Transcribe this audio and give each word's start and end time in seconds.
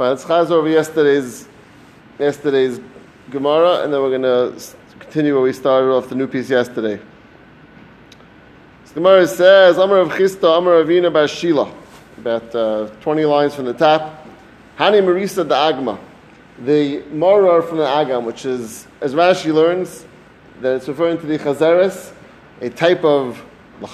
Fine, 0.00 0.08
let's 0.08 0.24
chaz 0.24 0.50
over 0.50 0.66
yesterday's 0.66 1.46
yesterday's 2.18 2.80
Gemara, 3.28 3.82
and 3.82 3.92
then 3.92 4.00
we're 4.00 4.18
going 4.18 4.22
to 4.22 4.58
continue 4.98 5.34
where 5.34 5.42
we 5.42 5.52
started 5.52 5.88
off 5.88 6.08
the 6.08 6.14
new 6.14 6.26
piece 6.26 6.48
yesterday. 6.48 6.98
So 8.86 8.94
Gemara 8.94 9.26
says, 9.26 9.76
Amar 9.76 9.98
of 9.98 10.08
Chisda, 10.08 10.56
Amar 10.56 10.82
Avina 10.82 11.12
Bashila, 11.12 11.70
about 12.16 12.54
uh, 12.54 12.86
20 13.02 13.26
lines 13.26 13.54
from 13.54 13.66
the 13.66 13.74
top. 13.74 14.26
Hani 14.78 15.02
Marisa 15.02 15.46
the 15.46 15.54
Agma, 15.54 15.98
the 16.64 17.02
Morar 17.12 17.60
from 17.60 17.76
the 17.76 17.84
Agam, 17.84 18.24
which 18.24 18.46
is, 18.46 18.86
as 19.02 19.12
Rashi 19.12 19.52
learns, 19.52 20.06
that 20.62 20.76
it's 20.76 20.88
referring 20.88 21.18
to 21.18 21.26
the 21.26 21.38
Chazeres, 21.38 22.14
a 22.62 22.70
type 22.70 23.04
of 23.04 23.44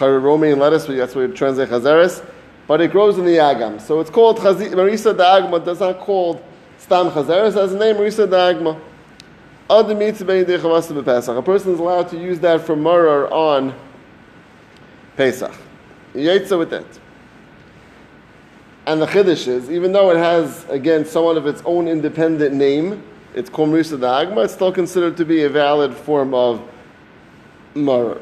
Romaine 0.00 0.61
lettuce, 0.61 0.86
that's 0.86 1.16
what 1.16 1.29
we 1.29 1.34
translate 1.34 1.68
Chazeres, 1.68 2.25
but 2.67 2.80
it 2.80 2.91
grows 2.91 3.19
in 3.19 3.25
the 3.25 3.37
Agam. 3.37 3.80
So 3.80 4.01
it's 4.01 4.11
called 4.11 4.39
Chazi, 4.39 4.71
Marisa 4.71 5.16
the 5.16 5.23
Agma, 5.23 5.65
that's 5.65 5.80
not 5.80 6.01
called 6.01 6.43
Stam 6.79 7.11
Chazeres, 7.11 7.56
as 7.56 7.73
a 7.73 7.79
name, 7.79 7.97
Marisa 7.97 8.29
the 8.29 8.37
Agma. 8.37 8.80
A 9.69 11.42
person 11.42 11.73
is 11.73 11.80
allowed 11.80 12.09
to 12.11 12.16
use 12.16 12.39
that 12.41 12.61
for 12.61 12.77
Morar 12.77 13.33
on 13.33 13.75
Pesach. 15.16 15.52
Yaitza 16.15 16.56
with 16.59 16.70
that. 16.70 16.87
And 18.87 19.03
the 19.03 19.06
Chiddush 19.06 19.48
is, 19.48 19.69
even 19.70 19.91
though 19.91 20.12
it 20.12 20.17
has, 20.17 20.64
again, 20.69 21.05
somewhat 21.05 21.37
of 21.37 21.47
its 21.47 21.61
own 21.64 21.89
independent 21.89 22.55
name, 22.55 23.03
it's 23.34 23.51
called 23.51 23.70
Marisa 23.70 23.98
Dagma, 23.98 24.45
it's 24.45 24.55
still 24.55 24.70
considered 24.73 25.17
to 25.17 25.25
be 25.25 25.42
a 25.42 25.48
valid 25.48 25.95
form 25.95 26.33
of 26.33 26.62
Mara. 27.75 28.20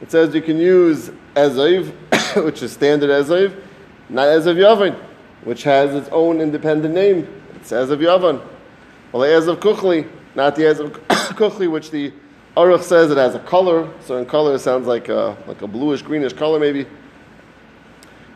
It 0.00 0.10
says 0.10 0.34
you 0.34 0.40
can 0.40 0.56
use 0.56 1.10
Ezoiv, 1.34 1.92
which 2.44 2.62
is 2.62 2.72
standard 2.72 3.10
Ezoiv, 3.10 3.60
not 4.08 4.28
Ezoiv 4.28 4.56
Yavin, 4.56 4.98
which 5.44 5.62
has 5.64 5.94
its 5.94 6.08
own 6.10 6.40
independent 6.40 6.94
name. 6.94 7.28
It's 7.56 7.70
Ezoiv 7.70 7.98
Yavin. 7.98 8.42
Well, 9.12 9.22
Ezoiv 9.22 9.56
Kuchli, 9.56 10.08
not 10.34 10.56
the 10.56 10.62
Ezoiv 10.62 10.90
Kuchli, 11.34 11.70
which 11.70 11.90
the 11.90 12.12
Aruch 12.56 12.82
says 12.82 13.10
it 13.10 13.18
has 13.18 13.34
a 13.34 13.40
color. 13.40 13.92
So 14.00 14.16
in 14.16 14.26
color, 14.26 14.54
it 14.54 14.60
sounds 14.60 14.86
like 14.86 15.08
a, 15.08 15.36
like 15.46 15.62
a 15.62 15.68
bluish, 15.68 16.02
greenish 16.02 16.32
color, 16.32 16.58
maybe. 16.58 16.86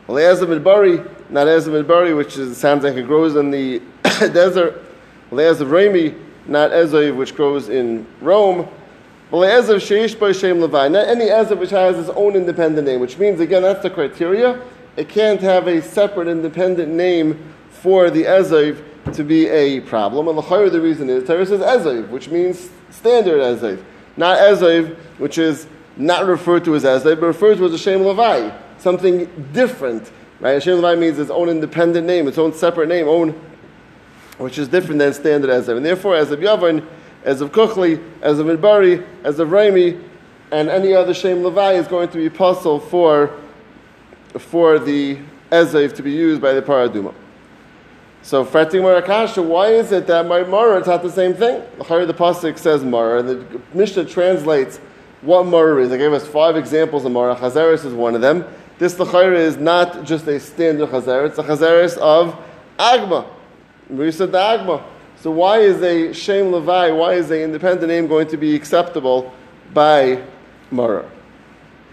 Well, 0.07 0.17
Le'ezah 0.17 0.45
midbari, 0.45 1.31
not 1.31 1.47
ezah 1.47 1.83
midbari, 1.83 2.15
which 2.15 2.37
is, 2.37 2.57
sounds 2.57 2.83
like 2.83 2.95
it 2.95 3.07
grows 3.07 3.35
in 3.35 3.49
the 3.49 3.81
desert. 4.03 4.83
Well, 5.31 5.53
Le'ezah 5.53 5.69
rami, 5.69 6.13
not 6.45 6.69
ezah, 6.71 7.15
which 7.15 7.35
grows 7.35 7.69
in 7.69 8.05
Rome. 8.21 8.69
Le'ezah 9.31 9.75
sheish 9.75 10.17
by 10.17 10.31
shem 10.31 10.61
levi, 10.61 10.87
not 10.87 11.07
any 11.07 11.25
ezah 11.25 11.57
which 11.57 11.71
has 11.71 11.97
its 11.97 12.09
own 12.15 12.35
independent 12.35 12.87
name, 12.87 12.99
which 12.99 13.17
means, 13.17 13.39
again, 13.39 13.63
that's 13.63 13.81
the 13.81 13.89
criteria. 13.89 14.61
It 14.97 15.09
can't 15.09 15.41
have 15.41 15.67
a 15.67 15.81
separate 15.81 16.27
independent 16.27 16.91
name 16.91 17.53
for 17.69 18.09
the 18.09 18.23
ezav 18.23 18.81
to 19.13 19.23
be 19.23 19.47
a 19.47 19.81
problem. 19.81 20.27
And 20.27 20.37
the 20.37 20.41
higher 20.41 20.69
the 20.69 20.81
reason 20.81 21.09
is, 21.09 21.27
Torah 21.27 21.45
says 21.45 21.61
ezav, 21.61 22.09
which 22.09 22.29
means 22.29 22.69
standard 22.89 23.41
ezav 23.41 23.83
not 24.17 24.37
Ezev, 24.39 24.95
which 25.17 25.37
is 25.37 25.67
not 25.97 26.25
referred 26.25 26.65
to 26.65 26.75
as 26.75 26.83
Ezev, 26.83 27.19
but 27.19 27.27
referred 27.27 27.57
to 27.57 27.65
as 27.65 27.73
a 27.73 27.77
Shem 27.77 28.05
Levi, 28.05 28.55
something 28.77 29.49
different. 29.53 30.11
Right? 30.39 30.61
Shem 30.61 30.75
Levi 30.75 30.95
means 30.95 31.19
its 31.19 31.31
own 31.31 31.49
independent 31.49 32.05
name, 32.07 32.27
its 32.27 32.37
own 32.37 32.53
separate 32.53 32.89
name, 32.89 33.07
own, 33.07 33.39
which 34.37 34.57
is 34.57 34.67
different 34.67 34.99
than 34.99 35.13
standard 35.13 35.49
Ezev. 35.49 35.77
And 35.77 35.85
therefore, 35.85 36.15
Ezev 36.15 36.41
Yavan, 37.25 37.37
Ezev 37.37 37.49
Kuchli, 37.49 37.97
Ezev 38.21 38.57
Midbari, 38.57 39.03
of 39.23 39.35
Raimi, 39.35 40.01
and 40.51 40.69
any 40.69 40.93
other 40.93 41.13
Shem 41.13 41.43
Levi 41.43 41.73
is 41.73 41.87
going 41.87 42.09
to 42.09 42.17
be 42.17 42.29
possible 42.29 42.79
for, 42.79 43.31
for 44.37 44.79
the 44.79 45.17
Ezev 45.51 45.93
to 45.95 46.03
be 46.03 46.11
used 46.11 46.41
by 46.41 46.53
the 46.53 46.61
Parah 46.61 46.89
Adumah. 46.89 47.13
So 48.21 48.43
fretting 48.43 48.81
Marakasha, 48.81 49.43
why 49.45 49.67
is 49.67 49.91
it 49.91 50.07
that 50.07 50.25
my 50.27 50.43
Mara 50.43 50.79
is 50.79 50.87
not 50.87 51.03
the 51.03 51.11
same 51.11 51.35
thing? 51.35 51.61
The 51.77 51.83
Pasuk 52.13 52.57
says 52.57 52.83
Mara, 52.83 53.19
and 53.19 53.29
the 53.29 53.61
Mishnah 53.73 54.05
translates 54.05 54.79
what 55.21 55.45
Mara 55.45 55.83
is. 55.83 55.91
I 55.91 55.97
gave 55.97 56.13
us 56.13 56.25
five 56.25 56.55
examples 56.55 57.05
of 57.05 57.11
Mara. 57.11 57.35
Chazeris 57.35 57.85
is 57.85 57.93
one 57.93 58.15
of 58.15 58.21
them. 58.21 58.43
This 58.79 58.99
L'chayr 58.99 59.33
is 59.35 59.57
not 59.57 60.03
just 60.03 60.27
a 60.27 60.39
standard 60.39 60.89
Chazer, 60.89 61.27
it's 61.27 61.37
a 61.37 61.43
Chazeris 61.43 61.97
of 61.97 62.35
Agma. 62.79 63.27
We 63.89 64.11
said 64.11 64.31
the 64.31 64.39
Agma. 64.39 64.83
So 65.25 65.31
why 65.31 65.57
is 65.57 65.81
a 65.81 66.13
Shem 66.13 66.51
Levi, 66.51 66.91
why 66.91 67.13
is 67.13 67.31
a 67.31 67.41
independent 67.41 67.87
name 67.87 68.05
going 68.05 68.27
to 68.27 68.37
be 68.37 68.53
acceptable 68.53 69.33
by 69.73 70.21
Mara? 70.69 71.09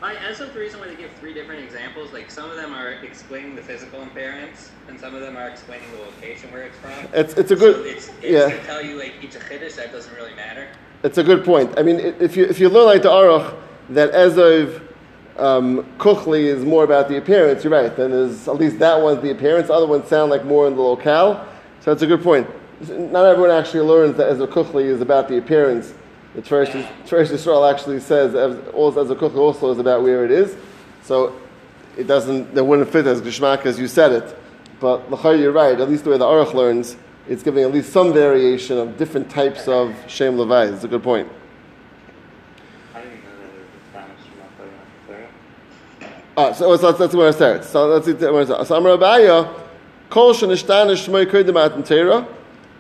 By 0.03 0.17
Ezel, 0.17 0.53
the 0.53 0.61
reason 0.61 0.81
why 0.81 0.89
they 0.89 0.97
give 0.97 1.11
three 1.13 1.33
different 1.33 1.65
examples, 1.65 2.13
like 2.13 2.31
some 2.31 2.51
of 2.51 2.57
them 2.57 2.75
are 2.75 2.91
explaining 2.91 3.57
the 3.57 3.63
physical 3.63 4.05
impairments, 4.05 4.69
and 4.87 5.01
some 5.01 5.15
of 5.15 5.23
them 5.23 5.39
are 5.39 5.49
explaining 5.49 5.91
the 5.93 6.01
location 6.01 6.53
where 6.53 6.65
it's 6.65 6.77
from. 6.77 6.93
It's, 7.15 7.33
it's 7.39 7.51
a 7.53 7.57
good, 7.57 7.77
so 7.77 7.83
it's, 7.85 8.09
it's 8.21 8.23
yeah. 8.23 8.51
to 8.51 8.65
tell 8.67 8.85
you 8.85 8.99
like 8.99 9.15
each 9.23 9.35
a 9.35 9.39
chiddush 9.39 9.77
that 9.77 9.93
doesn't 9.93 10.15
really 10.15 10.35
matter. 10.35 10.69
It's 11.03 11.17
a 11.17 11.25
good 11.25 11.43
point. 11.43 11.73
I 11.79 11.83
mean, 11.83 12.01
if 12.01 12.37
you 12.37 12.45
if 12.45 12.61
you 12.61 12.69
learn 12.69 12.85
like 12.85 13.01
the 13.01 13.09
Aruch 13.09 13.57
that 13.89 14.13
Ezov 14.13 14.83
um, 15.39 15.91
Kuchli 15.97 16.43
is 16.43 16.67
more 16.67 16.85
about 16.85 17.09
the 17.09 17.17
appearance, 17.17 17.65
you're 17.65 17.73
right. 17.73 17.97
Then 17.97 18.11
there's 18.11 18.47
at 18.47 18.57
least 18.57 18.79
that 18.81 19.01
one's 19.01 19.23
the 19.23 19.31
appearance. 19.31 19.71
Other 19.71 19.87
ones 19.87 20.07
sound 20.07 20.31
like 20.31 20.45
more 20.45 20.67
in 20.67 20.77
the 20.77 20.83
locale. 20.83 21.49
So 21.81 21.93
that's 21.93 22.03
a 22.03 22.07
good 22.07 22.23
point. 22.23 22.47
Not 22.89 23.27
everyone 23.27 23.51
actually 23.51 23.81
learns 23.81 24.17
that 24.17 24.33
Ezov 24.33 24.49
Kuchli 24.49 24.85
is 24.85 25.01
about 25.01 25.29
the 25.29 25.39
appearance. 25.39 25.95
The 26.35 26.43
Tiferes 26.43 26.87
Yisrael 27.07 27.71
actually 27.71 28.01
says 28.01 28.33
Ezov 28.33 29.17
Kuchli 29.17 29.37
also 29.37 29.71
is 29.71 29.79
about 29.79 30.03
where 30.03 30.25
it 30.25 30.31
is. 30.31 30.57
So 31.03 31.39
it 31.97 32.07
doesn't. 32.07 32.55
That 32.55 32.65
wouldn't 32.65 32.91
fit 32.91 33.07
as 33.07 33.21
Gishmak 33.21 33.67
as 33.67 33.79
you 33.79 33.87
said 33.87 34.13
it. 34.13 34.37
But 34.81 35.11
l'chayr, 35.11 35.39
you're 35.39 35.53
right. 35.53 35.81
At 35.81 35.89
least 35.89 36.05
the 36.05 36.11
way 36.11 36.19
the 36.19 36.25
Aruch 36.25 36.55
learns, 36.55 36.97
it's 37.29 37.43
giving 37.43 37.63
at 37.63 37.73
least 37.73 37.93
some 37.93 38.13
variation 38.13 38.79
of 38.79 38.97
different 38.97 39.31
types 39.31 39.69
of 39.69 39.95
Shem 40.09 40.37
Levi. 40.37 40.65
It's 40.67 40.83
a 40.83 40.89
good 40.89 41.03
point. 41.03 41.29
Ah, 46.37 46.53
so 46.53 46.75
that's, 46.77 46.99
that's 46.99 47.15
where 47.15 47.29
it 47.29 47.35
starts. 47.35 47.69
So 47.69 48.01
that's 48.01 48.21
where 48.21 48.41
it. 48.41 48.67
So 48.67 48.75
Amar 48.75 48.97
Abaya, 48.97 49.55
Kol 50.09 50.33
shenishtana 50.33 50.97
shmoi 50.97 51.27
kodim 51.27 51.55
atan 51.55 51.87
Torah, 51.87 52.27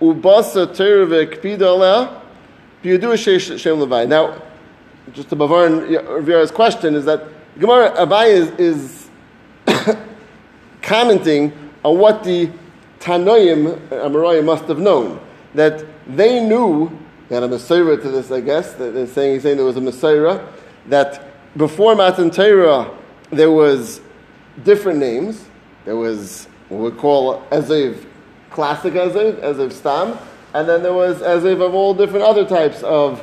ubasa 0.02 0.66
Torah 0.74 1.06
ve'kpida 1.06 1.60
aleh, 1.60 2.20
b'yadu 2.82 3.58
Shem 3.58 3.80
Levi. 3.80 4.04
Now, 4.06 4.42
just 5.12 5.28
to 5.28 5.36
Bavarn 5.36 5.88
Rivera's 5.88 6.50
question 6.50 6.94
is 6.94 7.04
that 7.04 7.24
Gemara 7.58 7.90
Abaya 7.92 8.28
is, 8.28 9.08
is 9.66 9.96
commenting 10.82 11.52
on 11.84 11.98
what 11.98 12.24
the 12.24 12.50
Tanoim, 13.00 13.74
uh, 13.90 14.08
Amarayim 14.08 14.44
must 14.44 14.64
have 14.64 14.78
known. 14.78 15.20
That 15.54 15.84
they 16.06 16.40
knew, 16.44 16.90
had 17.28 17.42
a 17.42 17.48
Messiah 17.48 17.96
to 17.96 18.08
this, 18.10 18.30
I 18.30 18.40
guess, 18.40 18.74
they're 18.74 19.06
saying, 19.06 19.34
he's 19.34 19.42
saying 19.42 19.56
there 19.56 19.66
was 19.66 19.76
a 19.76 19.80
Messiah, 19.80 20.46
that 20.86 21.28
before 21.56 21.94
Matan 21.94 22.30
Torah 22.30 22.90
there 23.30 23.50
was 23.50 24.00
different 24.64 24.98
names. 24.98 25.44
There 25.84 25.96
was 25.96 26.46
what 26.69 26.92
we 26.92 26.98
call 26.98 27.42
Ezev, 27.50 28.04
classic 28.52 28.94
Ezev, 28.94 29.40
Ezev 29.40 29.72
Stam, 29.72 30.18
and 30.54 30.68
then 30.68 30.82
there 30.82 30.92
was 30.92 31.20
Ezev 31.20 31.64
of 31.64 31.74
all 31.74 31.94
different 31.94 32.24
other 32.24 32.46
types 32.46 32.82
of 32.82 33.20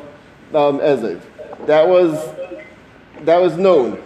um, 0.53 0.79
Ezev. 0.79 1.22
That 1.66 1.88
was, 1.88 2.35
that 3.22 3.40
was 3.40 3.57
known. 3.57 4.01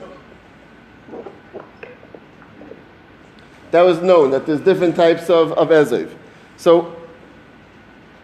that 3.74 3.82
was 3.82 4.04
known 4.04 4.30
that 4.30 4.46
there's 4.46 4.60
different 4.60 4.96
types 4.96 5.32
of, 5.32 5.52
of 5.54 5.70
Ezev. 5.70 6.16
So 6.58 6.96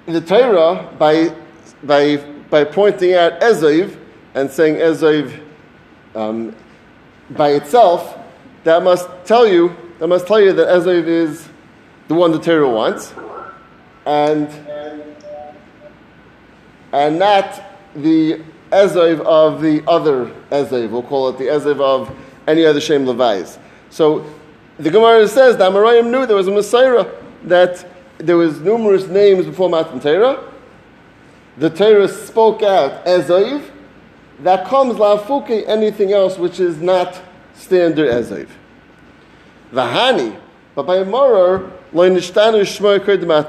the 0.05 0.21
Torah, 0.21 0.87
by, 0.99 1.35
by, 1.81 2.17
by 2.51 2.63
pointing 2.65 3.15
out 3.15 3.41
Ezev 3.41 3.97
and 4.35 4.51
saying 4.51 4.75
Ezev 4.75 5.43
um, 6.13 6.55
by 7.31 7.53
itself, 7.53 8.15
that 8.63 8.83
must 8.83 9.07
tell 9.25 9.47
you 9.47 9.75
that 9.97 10.07
must 10.07 10.27
tell 10.27 10.39
you 10.39 10.53
that 10.53 10.67
Ezev 10.67 11.07
is 11.07 11.48
the 12.09 12.15
one 12.15 12.31
the 12.31 12.39
Torah 12.39 12.67
wants, 12.67 13.13
and 14.05 14.49
and 16.91 17.19
not 17.19 17.63
the 17.95 18.41
Ezev 18.71 19.21
of 19.21 19.61
the 19.61 19.83
other 19.87 20.25
Ezev. 20.49 20.89
We'll 20.89 21.03
call 21.03 21.29
it 21.29 21.37
the 21.37 21.45
Ezev 21.45 21.79
of 21.79 22.13
any 22.47 22.65
other 22.65 22.81
Shem 22.81 23.05
Levi's. 23.05 23.59
So 23.91 24.25
the 24.77 24.89
Gemara 24.89 25.27
says 25.27 25.57
that 25.57 25.71
Amarayim 25.71 26.09
knew 26.09 26.25
there 26.25 26.35
was 26.35 26.47
a 26.47 26.51
Messiah, 26.51 27.05
that 27.43 27.87
there 28.17 28.37
was 28.37 28.59
numerous 28.59 29.07
names 29.07 29.45
before 29.45 29.69
Matan 29.69 29.99
Torah. 29.99 30.43
The 31.57 31.69
Torah 31.69 32.07
spoke 32.07 32.63
out 32.63 33.05
Ezoiv. 33.05 33.69
That 34.39 34.67
comes 34.67 34.95
la'afuke 34.95 35.67
anything 35.67 36.11
else 36.11 36.37
which 36.37 36.59
is 36.59 36.81
not 36.81 37.21
standard 37.53 38.09
Ezoiv. 38.09 38.47
Vahani, 39.71 40.39
but 40.83 40.87
by 40.87 41.03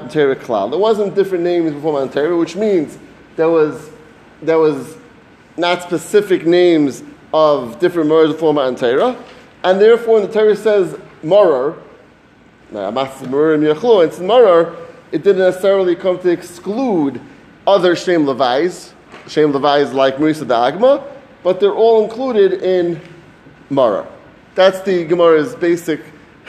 Torah 0.09 0.35
klal. 0.35 0.69
There 0.69 0.79
wasn't 0.79 1.15
different 1.15 1.43
names 1.43 1.73
before 1.73 2.07
Torah, 2.09 2.35
which 2.35 2.55
means 2.55 2.97
there 3.37 3.49
was 3.49 3.89
there 4.41 4.57
was 4.59 4.97
not 5.55 5.81
specific 5.83 6.45
names 6.45 7.03
of 7.33 7.79
different 7.79 8.09
Moras 8.09 8.33
before 8.33 8.53
Matan 8.53 8.75
Torah. 8.75 9.23
And 9.63 9.79
therefore, 9.79 10.15
when 10.15 10.23
the 10.23 10.33
Torah 10.33 10.55
says 10.55 10.97
Marar, 11.23 11.77
it's 12.71 14.19
Marar, 14.19 14.75
it 15.11 15.23
didn't 15.23 15.39
necessarily 15.39 15.95
come 15.95 16.19
to 16.19 16.29
exclude 16.29 17.21
other 17.67 17.95
Shem 17.95 18.25
Levais, 18.25 18.93
Shem 19.27 19.53
Levais 19.53 19.93
like 19.93 20.17
Marisa 20.17 20.45
Dagma, 20.45 21.03
but 21.43 21.59
they're 21.59 21.71
all 21.71 22.03
included 22.03 22.63
in 22.63 22.99
Mara. 23.69 24.07
That's 24.55 24.81
the 24.81 25.05
Gemara's 25.05 25.55
basic 25.55 26.01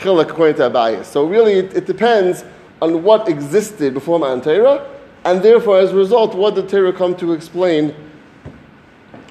chilek 0.02 0.30
according 0.30 0.56
to 0.56 0.62
Abayas. 0.70 1.04
So 1.04 1.24
really, 1.26 1.54
it, 1.54 1.74
it, 1.74 1.86
depends 1.86 2.44
on 2.80 3.02
what 3.02 3.28
existed 3.28 3.94
before 3.94 4.18
Matan 4.18 4.40
Torah, 4.40 4.86
and 5.24 5.42
therefore, 5.42 5.78
as 5.78 5.92
a 5.92 5.96
result, 5.96 6.34
what 6.34 6.54
did 6.54 6.68
Torah 6.68 6.92
come 6.92 7.14
to 7.16 7.32
explain, 7.32 7.94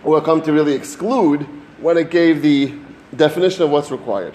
or 0.04 0.22
come 0.22 0.42
to 0.42 0.54
really 0.54 0.74
exclude 0.74 1.42
when 1.80 1.98
it 1.98 2.10
gave 2.10 2.42
the 2.42 2.74
definition 3.16 3.64
of 3.64 3.70
what's 3.70 3.92
required. 3.92 4.34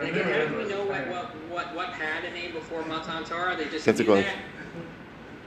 Do 0.00 0.04
we 0.06 0.10
know 0.10 0.84
what, 0.84 1.08
what, 1.08 1.24
what, 1.50 1.74
what 1.74 1.88
had 1.90 2.24
a 2.24 2.32
name 2.32 2.52
before 2.52 2.84
Matan 2.84 3.24
Torah? 3.24 3.56
They 3.56 3.64
just 3.66 3.86
knew 3.86 4.04
that? 4.04 4.26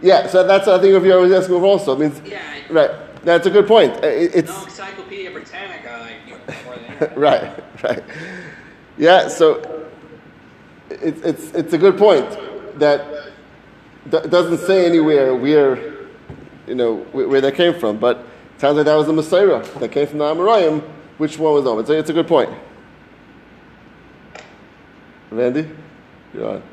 Yeah, 0.01 0.27
so 0.27 0.47
that's 0.47 0.67
I 0.67 0.79
think 0.79 0.93
if 0.95 1.03
you're 1.03 1.17
always 1.17 1.33
asking 1.33 1.55
also. 1.55 1.93
It 1.93 1.99
means 1.99 2.21
Yeah. 2.25 2.41
right. 2.69 2.91
That's 3.25 3.45
a 3.47 3.49
good 3.49 3.67
point. 3.67 3.93
Uh, 4.01 4.07
it- 4.07 4.33
it's 4.33 4.49
No 4.49 4.63
Encyclopedia 4.63 5.29
Britannica 5.31 5.99
like 5.99 6.15
you 6.25 7.07
know, 7.07 7.13
right, 7.15 7.51
right. 7.83 8.03
Yeah, 8.97 9.27
so 9.27 9.78
it's 11.01 11.21
it's 11.21 11.53
it's 11.53 11.73
a 11.73 11.77
good 11.77 11.97
point 11.97 12.27
that 12.79 13.31
doesn't 14.09 14.59
say 14.59 14.85
anywhere 14.85 15.35
where 15.35 15.77
you 16.67 16.75
know 16.75 16.97
where, 17.11 17.41
that 17.41 17.55
came 17.55 17.73
from, 17.79 17.97
but 17.97 18.17
it 18.17 18.61
sounds 18.61 18.77
like 18.77 18.85
that 18.85 18.95
was 18.95 19.07
the 19.07 19.13
Messiah 19.13 19.63
that 19.79 19.91
came 19.91 20.07
from 20.07 20.19
the 20.19 20.25
Amoraim. 20.25 20.81
Which 21.17 21.37
one 21.37 21.53
was 21.53 21.65
on? 21.65 21.79
It's 21.79 22.09
a, 22.09 22.13
good 22.13 22.27
point. 22.27 22.49
Randy, 25.31 25.69
you're 26.33 26.47
on. 26.47 26.63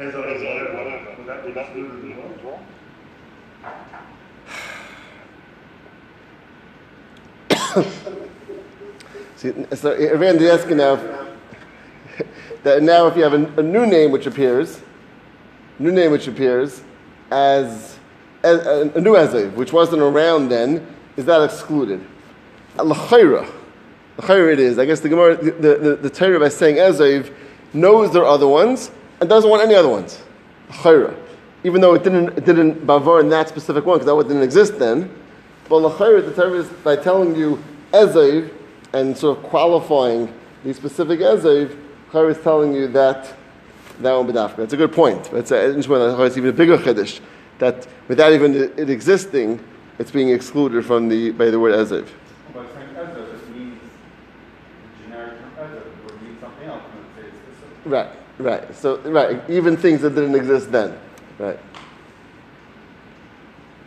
as 0.00 0.14
a, 0.14 0.18
as 0.18 0.42
a, 0.42 0.44
whatever, 0.74 1.14
would 1.18 1.26
that 1.26 1.44
be 1.44 1.52
so 9.76 9.92
that 12.62 12.82
now 12.82 13.06
if 13.06 13.16
you 13.16 13.22
have 13.22 13.34
a, 13.34 13.60
a 13.60 13.62
new 13.62 13.86
name 13.86 14.10
which 14.10 14.26
appears, 14.26 14.80
new 15.78 15.92
name 15.92 16.10
which 16.10 16.26
appears 16.26 16.82
as, 17.30 17.98
as 18.42 18.66
a, 18.66 18.90
a 18.94 19.00
new 19.00 19.12
Ezev, 19.12 19.54
which 19.54 19.72
wasn't 19.72 20.02
around 20.02 20.48
then, 20.48 20.84
is 21.16 21.24
that 21.26 21.42
excluded? 21.42 22.04
L'chayra, 24.18 24.28
l'chayra 24.28 24.52
it 24.52 24.60
is. 24.60 24.78
I 24.78 24.84
guess 24.84 25.00
the 25.00 25.08
Gemara, 25.08 25.36
the, 25.36 25.50
the, 25.50 25.74
the, 25.76 25.96
the 25.96 26.10
Torah 26.10 26.40
by 26.40 26.48
saying 26.48 26.76
Ezev 26.76 27.32
knows 27.72 28.12
there 28.12 28.22
are 28.22 28.28
other 28.28 28.48
ones 28.48 28.90
and 29.20 29.28
doesn't 29.28 29.48
want 29.48 29.62
any 29.62 29.74
other 29.74 29.88
ones. 29.88 30.22
L'chayra. 30.70 31.16
Even 31.64 31.80
though 31.80 31.94
it 31.94 32.02
didn't, 32.02 32.36
it 32.38 32.44
didn't 32.44 32.86
bavar 32.86 33.20
in 33.20 33.28
that 33.30 33.48
specific 33.48 33.84
one 33.84 33.96
because 33.96 34.06
that 34.06 34.14
one 34.14 34.26
didn't 34.26 34.42
exist 34.42 34.78
then. 34.78 35.10
But 35.68 35.80
the 35.80 35.88
l'chayra, 35.88 36.24
the 36.24 36.32
Torah 36.32 36.58
is 36.58 36.68
by 36.68 36.96
telling 36.96 37.34
you 37.34 37.62
Ezev 37.92 38.52
and 38.92 39.16
sort 39.16 39.38
of 39.38 39.44
qualifying 39.44 40.32
the 40.64 40.72
specific 40.74 41.20
Ezev, 41.20 41.76
Chayr 42.10 42.30
is 42.30 42.38
telling 42.42 42.72
you 42.72 42.88
that 42.88 43.34
that 44.00 44.12
won't 44.12 44.28
be 44.28 44.32
dafka. 44.32 44.56
That's 44.56 44.72
a 44.72 44.76
good 44.76 44.92
point. 44.92 45.32
It's, 45.32 45.50
a, 45.50 45.76
it's 45.76 45.86
even 45.86 46.48
a 46.48 46.52
bigger 46.52 46.78
chiddush 46.78 47.20
that 47.58 47.86
without 48.08 48.32
even 48.32 48.54
it, 48.54 48.90
existing, 48.90 49.60
it's 49.98 50.10
being 50.10 50.30
excluded 50.30 50.84
from 50.84 51.08
the 51.08 51.30
by 51.32 51.50
the 51.50 51.58
word 51.58 51.74
Ezev. 51.74 52.08
But 52.52 52.72
saying 52.74 52.90
Ezra 52.90 53.26
just 53.32 53.48
means 53.48 53.80
the 54.98 55.04
generic 55.04 55.40
term 55.40 55.50
Ezra, 55.58 55.78
or 55.78 56.12
it 56.12 56.22
means 56.22 56.40
something 56.40 56.68
else 56.68 56.82
when 56.82 57.04
it 57.04 57.32
says 57.32 57.32
specific. 57.42 57.75
Right, 57.86 58.10
right. 58.38 58.74
So 58.74 58.98
right, 59.02 59.40
even 59.48 59.76
things 59.76 60.02
that 60.02 60.10
didn't 60.10 60.34
exist 60.34 60.72
then. 60.72 60.98
Right. 61.38 61.58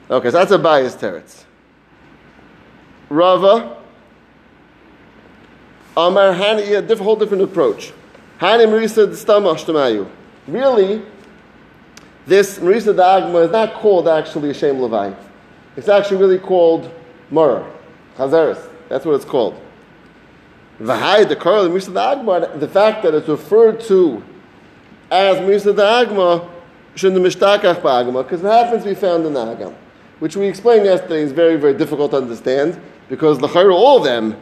Okay, 0.10 0.32
so 0.32 0.38
that's 0.38 0.52
a 0.52 0.58
bias 0.58 0.96
teretz. 0.96 1.44
Rava. 3.10 3.76
Amar 5.98 6.34
Hani, 6.34 6.90
a 6.90 7.04
whole 7.04 7.18
different 7.18 7.44
approach. 7.44 7.92
Hani 8.40 8.66
Marisa 8.66 9.08
Stama 9.08 9.54
Shtamayu. 9.56 10.10
Really, 10.48 11.02
this 12.26 12.58
Marisa 12.60 12.96
Dagma 12.96 13.46
is 13.46 13.52
not 13.52 13.74
called 13.74 14.08
actually 14.08 14.52
a 14.52 14.54
Shem 14.54 14.80
Levi. 14.80 15.14
It's 15.76 15.90
actually 15.90 16.18
really 16.18 16.40
called 16.40 16.90
Murr, 17.32 17.70
Chazeres. 18.16 18.70
That's 18.88 19.06
what 19.06 19.16
it's 19.16 19.26
called. 19.26 19.60
The 20.80 22.70
fact 22.72 23.04
that 23.04 23.14
it's 23.14 23.28
referred 23.28 23.82
to 23.82 24.24
as 25.12 25.38
Marisa 25.38 25.74
Dagma, 25.74 26.50
shouldn't 26.96 27.22
the 27.22 27.30
Mishtakach 27.30 27.82
Ba'agma, 27.82 28.24
because 28.24 28.44
it 28.44 28.48
happens 28.48 28.84
to 28.84 28.90
be 28.90 28.96
found 28.96 29.26
in 29.26 29.34
the 29.34 29.40
Agam, 29.40 29.76
which 30.20 30.36
we 30.36 30.48
explained 30.48 30.86
yesterday 30.86 31.22
is 31.22 31.32
very, 31.32 31.58
very 31.58 31.74
difficult 31.74 32.12
to 32.12 32.18
understand, 32.18 32.80
because 33.10 33.40
the 33.40 33.48
all 33.48 33.98
of 33.98 34.04
them 34.04 34.40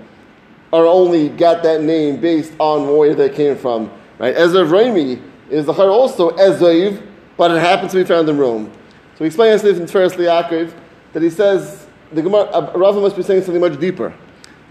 are 0.73 0.85
only 0.85 1.29
got 1.29 1.63
that 1.63 1.81
name 1.81 2.19
based 2.19 2.53
on 2.59 2.97
where 2.97 3.15
they 3.15 3.29
came 3.29 3.55
from. 3.55 3.89
Right? 4.19 4.35
Ezra 4.35 4.65
Raimi 4.65 5.21
is 5.49 5.65
the 5.65 5.73
Chayr 5.73 5.89
also 5.89 6.31
Ezev, 6.31 7.01
but 7.37 7.51
it 7.51 7.59
happens 7.59 7.93
to 7.93 7.99
be 7.99 8.03
found 8.03 8.27
in 8.27 8.37
Rome. 8.37 8.71
So 9.15 9.21
we 9.21 9.27
explain 9.27 9.57
this 9.57 9.77
in 9.79 9.85
Tferes 9.85 10.13
Liakov 10.13 10.73
that 11.13 11.23
he 11.23 11.29
says 11.29 11.87
the 12.11 12.21
Gemara, 12.21 12.43
uh, 12.43 12.71
Rava 12.75 12.99
must 12.99 13.15
be 13.15 13.23
saying 13.23 13.43
something 13.43 13.61
much 13.61 13.79
deeper. 13.79 14.13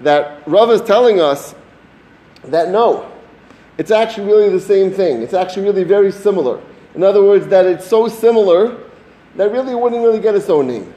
That 0.03 0.47
Rava 0.47 0.73
is 0.73 0.83
telling 0.83 1.21
us 1.21 1.55
that 2.45 2.71
no, 2.71 3.11
it's 3.79 3.91
actually 3.91 4.27
really 4.27 4.49
the 4.49 4.61
same 4.61 4.91
thing. 4.91 5.23
It's 5.23 5.35
actually 5.35 5.65
really 5.65 5.85
very 5.85 6.13
similar. 6.13 6.61
In 6.95 7.03
other 7.03 7.23
words, 7.23 7.47
that 7.49 7.67
it's 7.67 7.87
so 7.87 8.09
similar 8.09 8.79
that 9.37 9.53
really 9.53 9.73
it 9.73 9.79
wouldn't 9.79 10.03
really 10.03 10.21
get 10.21 10.35
its 10.35 10.49
own 10.49 10.67
name. 10.67 10.93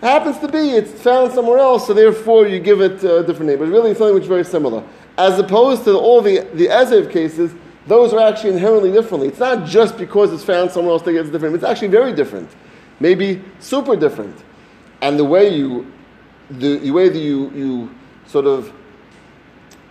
It 0.00 0.06
happens 0.06 0.38
to 0.38 0.48
be, 0.48 0.70
it's 0.70 1.02
found 1.02 1.32
somewhere 1.32 1.58
else, 1.58 1.86
so 1.86 1.92
therefore 1.92 2.46
you 2.46 2.60
give 2.60 2.80
it 2.80 3.02
a 3.02 3.24
different 3.24 3.50
name. 3.50 3.58
But 3.58 3.68
really, 3.68 3.94
something 3.94 4.14
which 4.14 4.22
is 4.22 4.28
very 4.28 4.44
similar. 4.44 4.84
As 5.16 5.38
opposed 5.38 5.84
to 5.84 5.98
all 5.98 6.22
the, 6.22 6.46
the 6.54 6.66
Ezev 6.66 7.10
cases, 7.10 7.52
those 7.88 8.12
are 8.12 8.20
actually 8.20 8.50
inherently 8.50 8.92
differently. 8.92 9.28
It's 9.28 9.40
not 9.40 9.66
just 9.66 9.98
because 9.98 10.32
it's 10.32 10.44
found 10.44 10.70
somewhere 10.70 10.92
else 10.92 11.02
that 11.02 11.16
it's 11.16 11.30
different. 11.30 11.56
It's 11.56 11.64
actually 11.64 11.88
very 11.88 12.12
different. 12.12 12.48
Maybe 13.00 13.42
super 13.58 13.96
different. 13.96 14.36
And 15.00 15.18
the 15.18 15.24
way 15.24 15.54
you, 15.54 15.90
the, 16.50 16.78
the 16.78 16.90
way 16.90 17.08
that 17.08 17.18
you, 17.18 17.50
you 17.50 17.94
sort 18.26 18.46
of 18.46 18.72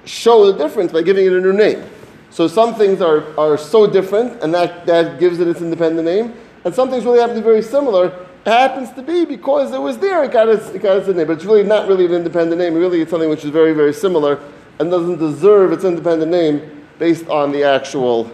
show 0.06 0.52
the 0.52 0.58
difference 0.58 0.92
by 0.92 1.02
giving 1.02 1.26
it 1.26 1.34
a 1.34 1.42
new 1.42 1.54
name. 1.54 1.84
So 2.30 2.48
some 2.48 2.76
things 2.76 3.02
are, 3.02 3.38
are 3.40 3.58
so 3.58 3.88
different, 3.88 4.42
and 4.44 4.54
that, 4.54 4.86
that 4.86 5.20
gives 5.20 5.40
it 5.40 5.48
its 5.48 5.62
independent 5.62 6.06
name. 6.06 6.34
And 6.66 6.74
some 6.74 6.90
things 6.90 7.06
really 7.06 7.20
happen 7.20 7.36
to 7.36 7.42
be 7.42 7.46
very 7.46 7.62
similar. 7.62 8.08
It 8.46 8.52
happens 8.52 8.92
to 8.94 9.02
be 9.02 9.26
because 9.26 9.74
it 9.74 9.82
was 9.82 9.98
there, 9.98 10.24
it 10.24 10.32
got 10.32 10.48
its, 10.48 10.70
it 10.70 10.82
got 10.82 10.98
its 10.98 11.08
name. 11.08 11.28
But 11.28 11.34
it's 11.34 11.46
really 11.46 11.64
not 11.64 11.88
really 11.88 12.06
an 12.06 12.14
independent 12.14 12.60
name. 12.60 12.76
Really, 12.76 13.02
it's 13.02 13.12
something 13.12 13.30
which 13.30 13.44
is 13.44 13.52
very, 13.52 13.74
very 13.74 13.94
similar 13.94 14.40
and 14.80 14.92
doesn't 14.92 15.18
deserve 15.18 15.72
its 15.72 15.84
independent 15.84 16.32
name 16.32 16.86
based 17.00 17.28
on 17.28 17.52
the 17.52 17.64
actual 17.64 18.32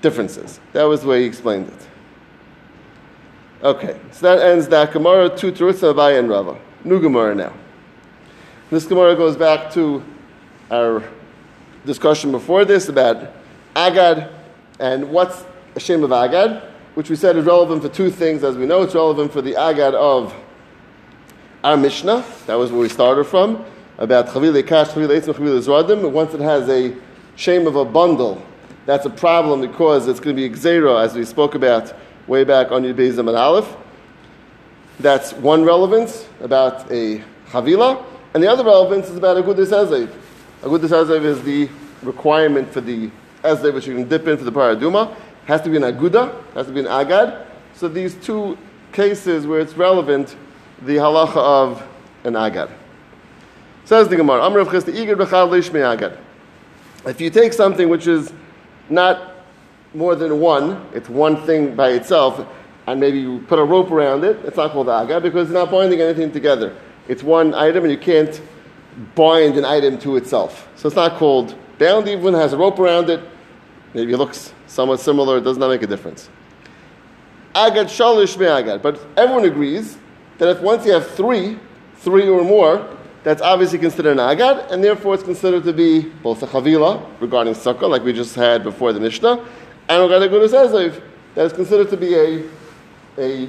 differences. 0.00 0.60
That 0.72 0.84
was 0.84 1.02
the 1.02 1.08
way 1.08 1.20
he 1.20 1.26
explained 1.26 1.68
it. 1.68 1.86
Okay, 3.62 4.00
so 4.12 4.34
that 4.34 4.46
ends 4.46 4.68
that 4.68 4.92
Gemara, 4.92 5.28
two 5.36 5.52
Terutza, 5.52 5.92
Abai, 5.94 6.18
and 6.18 6.28
Rava. 6.28 6.58
New 6.84 7.00
Gemara 7.00 7.34
now. 7.34 7.52
This 8.70 8.86
Gemara 8.86 9.14
goes 9.14 9.36
back 9.36 9.70
to 9.72 10.02
our 10.70 11.02
discussion 11.84 12.30
before 12.30 12.64
this 12.64 12.88
about 12.88 13.32
Agad 13.76 14.30
and 14.78 15.10
what's 15.10 15.44
a 15.76 15.80
shame 15.80 16.02
of 16.04 16.12
Agad, 16.12 16.62
which 16.94 17.10
we 17.10 17.16
said 17.16 17.36
is 17.36 17.44
relevant 17.44 17.82
for 17.82 17.90
two 17.90 18.10
things. 18.10 18.42
As 18.42 18.56
we 18.56 18.64
know, 18.64 18.82
it's 18.82 18.94
relevant 18.94 19.30
for 19.30 19.42
the 19.42 19.56
Agad 19.56 19.94
of 19.94 20.34
our 21.62 21.76
Mishnah. 21.76 22.24
That 22.46 22.54
was 22.54 22.72
where 22.72 22.80
we 22.80 22.88
started 22.88 23.24
from 23.24 23.64
about 23.98 24.28
Chavile 24.28 24.66
Kash, 24.66 24.88
Chavile 24.88 25.20
Eitzim, 25.20 25.34
Chavile 25.34 25.60
Zradim. 25.60 26.10
Once 26.10 26.32
it 26.32 26.40
has 26.40 26.66
a 26.70 26.96
shame 27.36 27.66
of 27.66 27.76
a 27.76 27.84
bundle, 27.84 28.42
that's 28.86 29.04
a 29.04 29.10
problem 29.10 29.60
because 29.60 30.08
it's 30.08 30.18
going 30.18 30.34
to 30.34 30.48
be 30.48 30.54
Xera, 30.56 31.04
as 31.04 31.14
we 31.14 31.26
spoke 31.26 31.54
about 31.54 31.92
way 32.26 32.44
back 32.44 32.72
on 32.72 32.84
Yud 32.84 32.94
Beis 32.94 33.18
and 33.18 33.28
Aleph. 33.28 33.76
That's 35.00 35.32
one 35.32 35.64
relevance 35.64 36.28
about 36.42 36.92
a 36.92 37.24
Chavila, 37.48 38.04
and 38.34 38.42
the 38.42 38.48
other 38.48 38.62
relevance 38.62 39.08
is 39.08 39.16
about 39.16 39.38
a 39.38 39.42
Gudis 39.42 39.72
Ezev. 39.72 40.12
A 40.62 40.66
Gudis 40.66 40.90
Ezev 40.90 41.24
is 41.24 41.42
the 41.42 41.70
requirement 42.02 42.70
for 42.70 42.82
the 42.82 43.10
Ezev 43.42 43.72
which 43.72 43.86
you 43.86 43.94
can 43.94 44.06
dip 44.06 44.28
in 44.28 44.36
for 44.36 44.44
the 44.44 44.52
Parah 44.52 44.76
Adumah. 44.78 45.16
Has 45.46 45.62
to 45.62 45.70
be 45.70 45.78
an 45.78 45.84
Aguda, 45.84 46.34
has 46.52 46.66
to 46.66 46.72
be 46.72 46.80
an 46.80 46.86
Agad. 46.86 47.46
So 47.72 47.88
these 47.88 48.14
two 48.16 48.58
cases 48.92 49.46
where 49.46 49.60
it's 49.60 49.72
relevant, 49.72 50.36
the 50.82 50.96
halacha 50.96 51.38
of 51.38 51.82
an 52.24 52.36
Agad. 52.36 52.68
Says 53.86 54.06
the 54.08 54.16
Gemara, 54.16 54.42
Amr 54.42 54.58
of 54.58 54.68
Agad. 54.68 56.18
If 57.06 57.20
you 57.22 57.30
take 57.30 57.54
something 57.54 57.88
which 57.88 58.06
is 58.06 58.34
not 58.90 59.32
more 59.94 60.14
than 60.14 60.40
one, 60.40 60.86
it's 60.92 61.08
one 61.08 61.46
thing 61.46 61.74
by 61.74 61.92
itself, 61.92 62.46
and 62.86 63.00
maybe 63.00 63.20
you 63.20 63.44
put 63.48 63.58
a 63.58 63.64
rope 63.64 63.90
around 63.90 64.24
it, 64.24 64.38
it's 64.44 64.56
not 64.56 64.72
called 64.72 64.88
aga 64.88 65.20
because 65.20 65.48
it's 65.48 65.54
not 65.54 65.70
binding 65.70 66.00
anything 66.00 66.32
together. 66.32 66.74
It's 67.08 67.22
one 67.22 67.54
item 67.54 67.84
and 67.84 67.92
you 67.92 67.98
can't 67.98 68.40
bind 69.14 69.56
an 69.56 69.64
item 69.64 69.98
to 69.98 70.16
itself. 70.16 70.68
So 70.76 70.86
it's 70.88 70.96
not 70.96 71.16
called 71.16 71.54
bound, 71.78 72.08
even 72.08 72.34
has 72.34 72.52
a 72.52 72.56
rope 72.56 72.78
around 72.78 73.10
it. 73.10 73.20
Maybe 73.94 74.12
it 74.12 74.18
looks 74.18 74.52
somewhat 74.66 75.00
similar, 75.00 75.38
it 75.38 75.44
does 75.44 75.58
not 75.58 75.68
make 75.68 75.82
a 75.82 75.86
difference. 75.86 76.28
Agad 77.54 77.86
shalish 77.86 78.38
me 78.38 78.46
agad. 78.46 78.82
But 78.82 79.00
everyone 79.16 79.44
agrees 79.44 79.98
that 80.38 80.48
if 80.48 80.60
once 80.60 80.86
you 80.86 80.92
have 80.92 81.08
three, 81.10 81.58
three 81.96 82.28
or 82.28 82.44
more, 82.44 82.88
that's 83.22 83.42
obviously 83.42 83.78
considered 83.78 84.12
an 84.12 84.20
agad, 84.20 84.70
and 84.70 84.82
therefore 84.82 85.14
it's 85.14 85.22
considered 85.22 85.64
to 85.64 85.72
be 85.72 86.02
both 86.22 86.42
a 86.42 86.46
chavila 86.46 87.04
regarding 87.20 87.54
sukkah, 87.54 87.88
like 87.88 88.02
we 88.02 88.12
just 88.12 88.34
had 88.34 88.62
before 88.62 88.92
the 88.92 89.00
Mishnah, 89.00 89.44
and 89.88 90.02
regarding 90.02 90.30
gudus 90.30 90.54
ezev, 90.54 91.02
that 91.34 91.46
is 91.46 91.52
considered 91.52 91.90
to 91.90 91.96
be 91.96 92.14
a, 92.14 92.42
a 93.18 93.48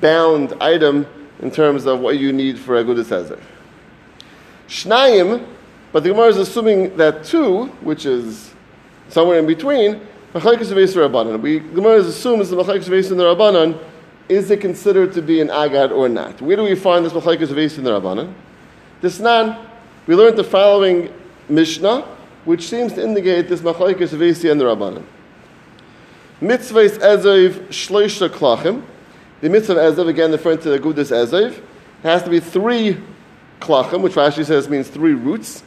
bound 0.00 0.54
item 0.60 1.06
in 1.40 1.50
terms 1.50 1.86
of 1.86 2.00
what 2.00 2.18
you 2.18 2.32
need 2.32 2.58
for 2.58 2.78
a 2.78 2.84
gudus 2.84 3.06
ezev. 3.06 3.40
Shnayim, 4.68 5.46
but 5.92 6.02
the 6.02 6.10
Gemara 6.10 6.28
is 6.28 6.36
assuming 6.36 6.96
that 6.96 7.24
two, 7.24 7.66
which 7.80 8.04
is 8.04 8.54
somewhere 9.08 9.38
in 9.38 9.46
between, 9.46 10.00
Machlekes 10.34 10.72
Veis 10.72 10.94
Rabbanan. 10.94 11.40
We 11.40 11.60
Gemara 11.60 12.00
assumes 12.00 12.50
the 12.50 12.56
Machlekes 12.56 12.84
Veis 12.84 13.10
in 13.10 13.16
the 13.16 13.24
Rabbanan 13.24 13.78
is 14.28 14.50
it 14.50 14.60
considered 14.60 15.12
to 15.14 15.22
be 15.22 15.40
an 15.40 15.48
agad 15.48 15.90
or 15.90 16.08
not? 16.08 16.40
Where 16.42 16.56
do 16.56 16.62
we 16.62 16.74
find 16.74 17.04
this 17.04 17.12
Machlekes 17.12 17.48
Veis 17.48 17.78
in 17.78 17.84
the 17.84 17.90
Rabbanan? 17.90 18.32
This 19.00 19.18
nan, 19.20 19.56
we 20.06 20.14
learned 20.14 20.36
the 20.36 20.44
following 20.44 21.12
Mishnah, 21.48 22.02
which 22.44 22.68
seems 22.68 22.92
to 22.94 23.02
indicate 23.02 23.48
this 23.48 23.60
Machlekes 23.60 24.10
Veis 24.10 24.44
in 24.44 24.58
the 24.58 24.66
Rabbanan. 24.66 25.04
Mitzvahs 26.40 26.98
Ezov 26.98 27.68
Shloisha 27.68 28.28
Klachim. 28.28 28.82
The 29.40 29.48
mitzvah 29.48 29.74
of 29.74 29.94
Ezov, 29.96 30.08
again 30.08 30.32
referring 30.32 30.58
to 30.58 30.70
the 30.70 30.78
Gudas 30.78 31.10
Ezov, 31.10 31.60
has 32.02 32.22
to 32.22 32.30
be 32.30 32.40
three 32.40 32.96
klachim, 33.60 34.02
which 34.02 34.14
Rashi 34.14 34.44
says 34.44 34.68
means 34.68 34.88
three 34.88 35.14
roots. 35.14 35.62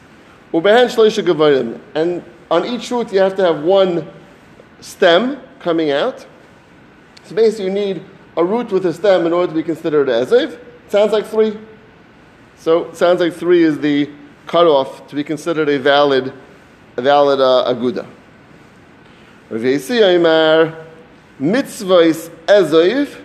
Ubehen 0.54 0.88
Shloisha 0.94 1.26
Gavarim. 1.26 1.80
And 1.96 2.24
on 2.50 2.66
each 2.66 2.90
root 2.92 3.12
you 3.12 3.20
have 3.20 3.36
to 3.36 3.44
have 3.44 3.64
one 3.64 4.10
stem 4.80 5.42
coming 5.60 5.92
out. 5.92 6.26
So 7.24 7.36
basically, 7.36 7.66
you 7.66 7.72
need 7.72 8.04
a 8.36 8.44
root 8.44 8.72
with 8.72 8.86
a 8.86 8.94
stem 8.94 9.26
in 9.26 9.34
order 9.34 9.48
to 9.48 9.54
be 9.54 9.64
considered 9.64 10.08
ezev. 10.08 10.60
Sounds 10.90 11.12
like 11.12 11.26
three. 11.26 11.58
So 12.58 12.92
sounds 12.94 13.20
like 13.20 13.34
three 13.34 13.64
is 13.64 13.80
the 13.80 14.10
cutoff 14.48 15.08
to 15.08 15.16
be 15.16 15.24
considered 15.24 15.70
a 15.70 15.80
valid, 15.80 16.34
a 16.98 17.02
valid 17.02 17.40
uh, 17.40 17.74
aguda. 17.74 18.08
Rav 19.52 19.60
Yisrael 19.60 20.86
mitzvahs 21.38 22.30
ezev 22.46 23.20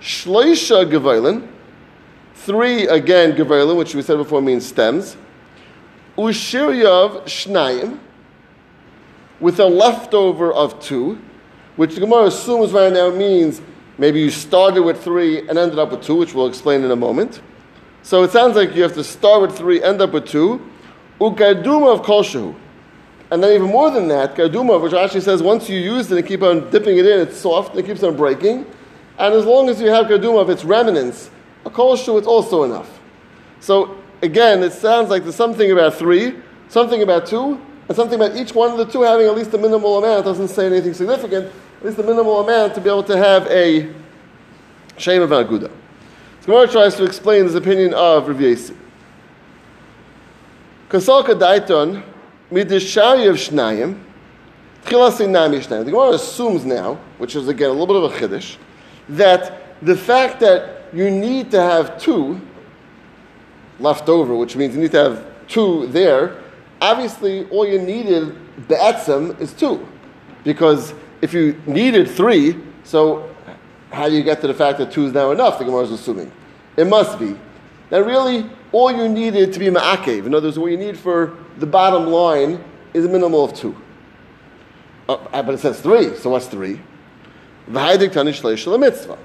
shloisha 0.00 0.88
gevailin. 0.88 1.48
Three 2.34 2.86
again 2.86 3.32
gevailin, 3.32 3.76
which 3.76 3.92
we 3.96 4.02
said 4.02 4.18
before 4.18 4.40
means 4.40 4.64
stems. 4.64 5.16
Ushiryav 6.16 7.24
shnayim 7.24 7.98
with 9.40 9.58
a 9.58 9.66
leftover 9.66 10.52
of 10.52 10.78
two, 10.78 11.18
which 11.74 11.94
the 11.94 12.00
Gemara 12.00 12.26
assumes 12.26 12.70
right 12.70 12.92
now 12.92 13.10
means 13.10 13.60
maybe 13.98 14.20
you 14.20 14.30
started 14.30 14.82
with 14.82 15.02
three 15.02 15.40
and 15.48 15.58
ended 15.58 15.80
up 15.80 15.90
with 15.90 16.02
two, 16.02 16.14
which 16.14 16.32
we'll 16.32 16.46
explain 16.46 16.84
in 16.84 16.92
a 16.92 16.96
moment. 16.96 17.40
So 18.04 18.22
it 18.22 18.30
sounds 18.30 18.54
like 18.54 18.76
you 18.76 18.82
have 18.82 18.94
to 18.94 19.02
start 19.02 19.42
with 19.42 19.58
three, 19.58 19.82
end 19.82 20.00
up 20.00 20.12
with 20.12 20.26
two. 20.26 20.64
Ukaduma 21.20 21.98
of 21.98 22.02
kolshu. 22.02 22.54
And 23.30 23.42
then 23.42 23.52
even 23.52 23.68
more 23.68 23.90
than 23.90 24.08
that, 24.08 24.34
kaduma, 24.34 24.82
which 24.82 24.92
actually 24.92 25.20
says 25.20 25.42
once 25.42 25.68
you 25.68 25.78
use 25.78 26.10
it 26.10 26.18
and 26.18 26.26
keep 26.26 26.42
on 26.42 26.68
dipping 26.70 26.98
it 26.98 27.06
in, 27.06 27.20
it's 27.20 27.36
soft 27.36 27.70
and 27.70 27.80
it 27.80 27.86
keeps 27.86 28.02
on 28.02 28.16
breaking. 28.16 28.66
And 29.18 29.34
as 29.34 29.44
long 29.44 29.68
as 29.68 29.80
you 29.80 29.88
have 29.88 30.06
kaduma 30.06 30.40
of 30.40 30.50
its 30.50 30.64
remnants, 30.64 31.30
a 31.64 31.70
kolshu, 31.70 32.18
it's 32.18 32.26
also 32.26 32.64
enough. 32.64 33.00
So 33.60 33.96
again, 34.22 34.62
it 34.62 34.72
sounds 34.72 35.10
like 35.10 35.22
there's 35.22 35.36
something 35.36 35.70
about 35.70 35.94
three, 35.94 36.34
something 36.68 37.02
about 37.02 37.26
two, 37.26 37.60
and 37.88 37.96
something 37.96 38.20
about 38.20 38.36
each 38.36 38.54
one 38.54 38.70
of 38.70 38.78
the 38.78 38.84
two 38.84 39.02
having 39.02 39.26
at 39.26 39.34
least 39.34 39.52
a 39.54 39.58
minimal 39.58 39.98
amount 39.98 40.24
doesn't 40.24 40.48
say 40.48 40.66
anything 40.66 40.94
significant, 40.94 41.46
at 41.80 41.86
least 41.86 41.98
a 41.98 42.02
minimal 42.02 42.40
amount 42.40 42.74
to 42.74 42.80
be 42.80 42.88
able 42.88 43.02
to 43.04 43.16
have 43.16 43.46
a 43.48 43.92
shame 44.96 45.22
of 45.22 45.30
Aguda. 45.30 45.70
So 46.40 46.46
Gemara 46.46 46.68
tries 46.68 46.94
to 46.96 47.04
explain 47.04 47.46
this 47.46 47.54
opinion 47.54 47.94
of 47.94 48.28
Rav 48.28 48.38
Yesi. 48.38 48.76
Kasalka 50.88 51.38
nami 52.50 52.64
shnayim. 52.70 53.98
The 54.82 55.90
Gemara 55.90 56.10
assumes 56.10 56.64
now, 56.64 56.98
which 57.18 57.36
is 57.36 57.48
again 57.48 57.68
a 57.70 57.72
little 57.72 57.86
bit 57.86 57.96
of 57.96 58.04
a 58.04 58.16
chiddush, 58.16 58.56
that 59.10 59.78
the 59.82 59.96
fact 59.96 60.40
that 60.40 60.84
you 60.92 61.10
need 61.10 61.50
to 61.50 61.60
have 61.60 62.00
two 62.00 62.40
left 63.78 64.08
over, 64.08 64.34
which 64.34 64.56
means 64.56 64.74
you 64.74 64.80
need 64.80 64.92
to 64.92 64.98
have 64.98 65.24
two 65.48 65.86
there, 65.88 66.42
obviously 66.80 67.48
all 67.50 67.66
you 67.66 67.80
needed 67.80 68.36
be'etzem 68.68 69.38
is 69.40 69.52
two. 69.52 69.86
Because 70.44 70.94
if 71.20 71.34
you 71.34 71.60
needed 71.66 72.08
three, 72.10 72.56
so 72.84 73.28
how 73.90 74.08
do 74.08 74.14
you 74.14 74.22
get 74.22 74.40
to 74.40 74.46
the 74.46 74.54
fact 74.54 74.78
that 74.78 74.90
two 74.90 75.06
is 75.06 75.12
now 75.12 75.30
enough, 75.30 75.58
the 75.58 75.64
Gemara 75.64 75.82
is 75.82 75.90
assuming? 75.90 76.32
It 76.76 76.86
must 76.86 77.18
be. 77.18 77.36
That 77.90 78.04
really, 78.04 78.48
all 78.72 78.90
you 78.90 79.08
needed 79.08 79.52
to 79.52 79.58
be 79.58 79.66
ma'akev, 79.66 80.26
in 80.26 80.34
other 80.34 80.48
words, 80.48 80.58
what 80.58 80.70
you 80.70 80.78
need 80.78 80.96
for 80.96 81.36
the 81.58 81.66
bottom 81.66 82.06
line 82.06 82.62
is 82.94 83.04
a 83.04 83.08
minimal 83.08 83.44
of 83.44 83.54
two. 83.54 83.76
Uh, 85.08 85.42
but 85.42 85.54
it 85.54 85.58
says 85.58 85.80
three, 85.80 86.16
so 86.16 86.30
what's 86.30 86.46
three? 86.46 86.80
mitzvah. 88.78 89.18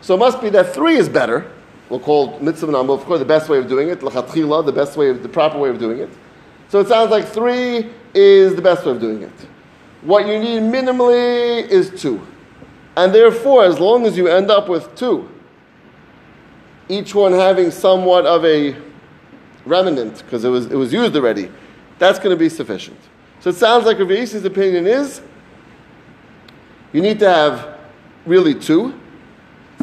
So 0.00 0.14
it 0.14 0.18
must 0.18 0.40
be 0.40 0.50
that 0.50 0.72
three 0.72 0.96
is 0.96 1.08
better. 1.08 1.50
We'll 1.88 2.00
call 2.00 2.38
mitzvah 2.40 2.70
number, 2.70 2.92
of 2.92 3.04
course, 3.04 3.18
the 3.18 3.24
best 3.24 3.48
way 3.48 3.58
of 3.58 3.68
doing 3.68 3.88
it, 3.88 4.00
the 4.00 4.72
best 4.74 4.96
way, 4.96 5.10
of, 5.10 5.22
the 5.22 5.28
proper 5.28 5.58
way 5.58 5.68
of 5.68 5.78
doing 5.78 5.98
it. 5.98 6.10
So 6.68 6.80
it 6.80 6.88
sounds 6.88 7.10
like 7.10 7.26
three 7.26 7.90
is 8.14 8.54
the 8.56 8.62
best 8.62 8.84
way 8.84 8.92
of 8.92 9.00
doing 9.00 9.22
it. 9.22 9.32
What 10.02 10.26
you 10.26 10.38
need 10.38 10.62
minimally 10.62 11.68
is 11.68 12.00
two. 12.00 12.24
And 12.96 13.14
therefore, 13.14 13.64
as 13.64 13.78
long 13.78 14.06
as 14.06 14.16
you 14.16 14.28
end 14.28 14.50
up 14.50 14.68
with 14.68 14.94
two, 14.94 15.28
each 16.88 17.14
one 17.14 17.32
having 17.32 17.70
somewhat 17.70 18.26
of 18.26 18.44
a 18.44 18.76
remnant, 19.64 20.22
because 20.24 20.44
it 20.44 20.48
was, 20.48 20.66
it 20.66 20.76
was 20.76 20.92
used 20.92 21.16
already, 21.16 21.50
that's 21.98 22.18
going 22.18 22.30
to 22.30 22.38
be 22.38 22.48
sufficient. 22.48 22.98
So 23.40 23.50
it 23.50 23.56
sounds 23.56 23.84
like 23.84 23.98
Rav 23.98 24.44
opinion 24.44 24.86
is 24.86 25.20
you 26.92 27.00
need 27.00 27.18
to 27.18 27.28
have 27.28 27.78
really 28.24 28.54
two. 28.54 28.98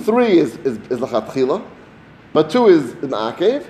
Three 0.02 0.40
is, 0.40 0.56
is, 0.58 0.78
is 0.90 1.00
lachatchila, 1.00 1.66
but 2.34 2.50
two 2.50 2.68
is 2.68 2.92
an 2.94 3.12
akev. 3.12 3.66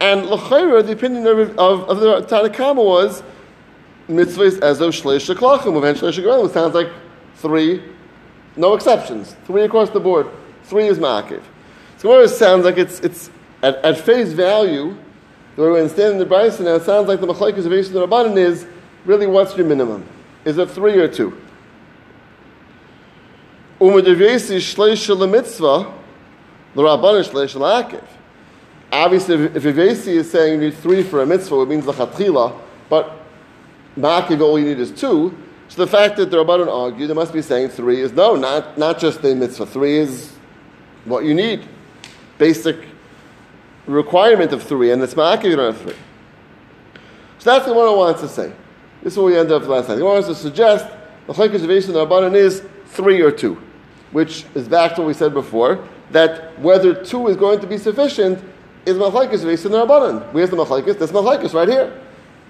And 0.00 0.26
l'chayra, 0.26 0.84
the 0.84 0.92
opinion 0.92 1.26
of, 1.26 1.58
of, 1.58 1.88
of 1.88 2.00
the 2.00 2.22
Tanakama 2.22 2.84
was 2.84 3.22
mitzvahs 4.08 4.58
ezo 4.58 4.88
shleish 4.90 5.34
shaklachim, 5.34 5.76
eventually 5.76 6.12
shagarim. 6.12 6.52
Sounds 6.52 6.74
like 6.74 6.88
three, 7.36 7.82
no 8.56 8.74
exceptions, 8.74 9.36
three 9.46 9.62
across 9.62 9.90
the 9.90 10.00
board. 10.00 10.28
Three 10.64 10.88
is 10.88 10.98
ma'akiv. 10.98 11.42
So 11.98 12.20
it 12.20 12.28
sounds 12.28 12.64
like 12.64 12.76
it's, 12.76 13.00
it's 13.00 13.30
at, 13.62 13.76
at 13.76 13.98
face 13.98 14.32
value, 14.32 14.96
the 15.56 15.62
way 15.62 15.70
we 15.70 15.80
understand 15.80 16.12
in 16.12 16.18
the 16.18 16.26
Bryson 16.26 16.66
now, 16.66 16.74
it 16.74 16.82
sounds 16.82 17.08
like 17.08 17.20
the 17.20 17.26
machlekes 17.26 17.58
of 17.58 17.64
the 17.64 18.06
Rabbanan 18.06 18.36
is 18.36 18.66
really 19.04 19.26
what's 19.26 19.56
your 19.56 19.66
minimum? 19.66 20.06
Is 20.44 20.58
it 20.58 20.70
three 20.70 20.98
or 20.98 21.08
two? 21.08 21.40
Umadavesi 23.80 24.56
shleish 24.56 25.30
mitzvah, 25.30 25.92
the 26.74 26.82
Rabbanan 26.82 27.28
shleish 27.28 27.54
la'akiv. 27.56 28.04
Obviously, 28.92 29.34
if 29.34 29.62
Ivesi 29.62 30.14
is 30.14 30.30
saying 30.30 30.60
you 30.60 30.68
need 30.68 30.76
three 30.78 31.02
for 31.02 31.22
a 31.22 31.26
mitzvah, 31.26 31.62
it 31.62 31.68
means 31.68 31.84
the 31.84 31.92
chatchila, 31.92 32.58
but 32.88 33.26
Ma'akiv, 33.96 34.40
all 34.40 34.58
you 34.58 34.66
need 34.66 34.78
is 34.78 34.90
two. 34.92 35.36
So 35.68 35.84
the 35.84 35.90
fact 35.90 36.16
that 36.18 36.30
the 36.30 36.44
Rabbanon 36.44 36.72
argue, 36.72 37.06
they 37.06 37.14
must 37.14 37.32
be 37.32 37.42
saying 37.42 37.70
three 37.70 38.00
is 38.00 38.12
no, 38.12 38.36
not, 38.36 38.78
not 38.78 38.98
just 38.98 39.22
the 39.22 39.34
mitzvah. 39.34 39.66
Three 39.66 39.98
is 39.98 40.32
what 41.04 41.24
you 41.24 41.34
need. 41.34 41.66
Basic 42.38 42.76
requirement 43.86 44.52
of 44.52 44.62
three, 44.62 44.90
and 44.90 45.02
it's 45.02 45.14
Ma'akiv, 45.14 45.44
you 45.44 45.56
don't 45.56 45.74
have 45.74 45.82
three. 45.82 45.96
So 47.38 47.50
that's 47.52 47.66
what 47.66 47.86
I 47.86 47.94
wanted 47.94 48.18
to 48.18 48.28
say. 48.28 48.52
This 49.02 49.12
is 49.12 49.18
what 49.18 49.26
we 49.26 49.38
ended 49.38 49.52
up 49.52 49.66
last 49.68 49.88
night. 49.88 49.98
He 49.98 50.02
wants 50.02 50.28
to 50.28 50.34
suggest 50.34 50.86
the 51.26 51.32
Chaykish 51.32 51.62
of 51.62 51.68
the 51.68 52.06
Rabbanon 52.06 52.34
is 52.34 52.62
three 52.86 53.20
or 53.20 53.30
two, 53.30 53.60
which 54.10 54.44
is 54.54 54.68
back 54.68 54.94
to 54.96 55.02
what 55.02 55.08
we 55.08 55.14
said 55.14 55.32
before, 55.32 55.86
that 56.10 56.58
whether 56.60 56.94
two 57.04 57.28
is 57.28 57.36
going 57.36 57.60
to 57.60 57.66
be 57.66 57.78
sufficient 57.78 58.42
is 58.84 58.96
Machlaikis 58.96 59.42
in 59.64 59.72
the 59.72 59.86
Rabbanan. 59.86 60.32
Where's 60.32 60.50
the 60.50 60.56
Machlaikis? 60.56 60.98
That's 60.98 61.12
Machlaikis 61.12 61.54
right 61.54 61.68
here. 61.68 62.00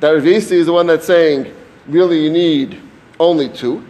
That 0.00 0.14
is 0.14 0.66
the 0.66 0.72
one 0.72 0.86
that's 0.86 1.06
saying, 1.06 1.54
really 1.86 2.22
you 2.22 2.30
need 2.30 2.80
only 3.18 3.48
two, 3.48 3.86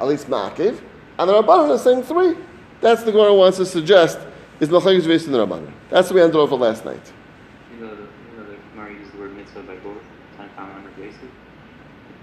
at 0.00 0.06
least 0.06 0.28
Ma'akiv, 0.28 0.80
and 1.18 1.28
the 1.28 1.42
Rabbanan 1.42 1.74
is 1.74 1.82
saying 1.82 2.04
three. 2.04 2.36
That's 2.80 3.02
the 3.02 3.10
one 3.10 3.22
Gemara 3.22 3.34
wants 3.34 3.58
to 3.58 3.66
suggest 3.66 4.20
is 4.60 4.68
Machlaikis 4.68 5.06
based 5.06 5.26
in 5.26 5.32
the 5.32 5.46
Rabbanan. 5.46 5.72
That's 5.90 6.08
what 6.08 6.16
we 6.16 6.22
ended 6.22 6.36
off 6.36 6.50
with 6.50 6.60
last 6.60 6.84
night. 6.84 7.12
You 7.74 7.86
know, 7.86 7.94
the, 7.94 8.02
you 8.02 8.38
know 8.38 8.50
the 8.50 8.56
Gemara 8.72 8.92
used 8.92 9.12
the 9.12 9.18
word 9.18 9.36
mitzvah 9.36 9.62
by 9.62 9.76
both 9.76 10.02
Tanakama 10.36 10.76
and 10.76 10.96
Ravisi? 10.96 11.28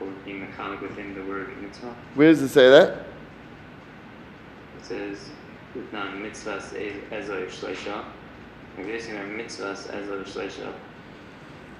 or 0.02 0.08
being 0.26 0.42
mechanic 0.42 0.82
within 0.82 1.14
the 1.14 1.24
word 1.24 1.50
mitzvah. 1.62 1.96
Where 2.16 2.30
does 2.30 2.42
it 2.42 2.50
say 2.50 2.70
that? 2.70 3.06
It 4.80 4.86
says, 4.86 5.30
"Utnan 5.76 6.22
mitzvahs 6.22 6.74
ezoi 7.10 7.48
shleisha." 7.48 8.04
Basing 8.78 9.16
our 9.16 9.26
mitzvahs 9.26 9.88
shleisha. 10.26 10.74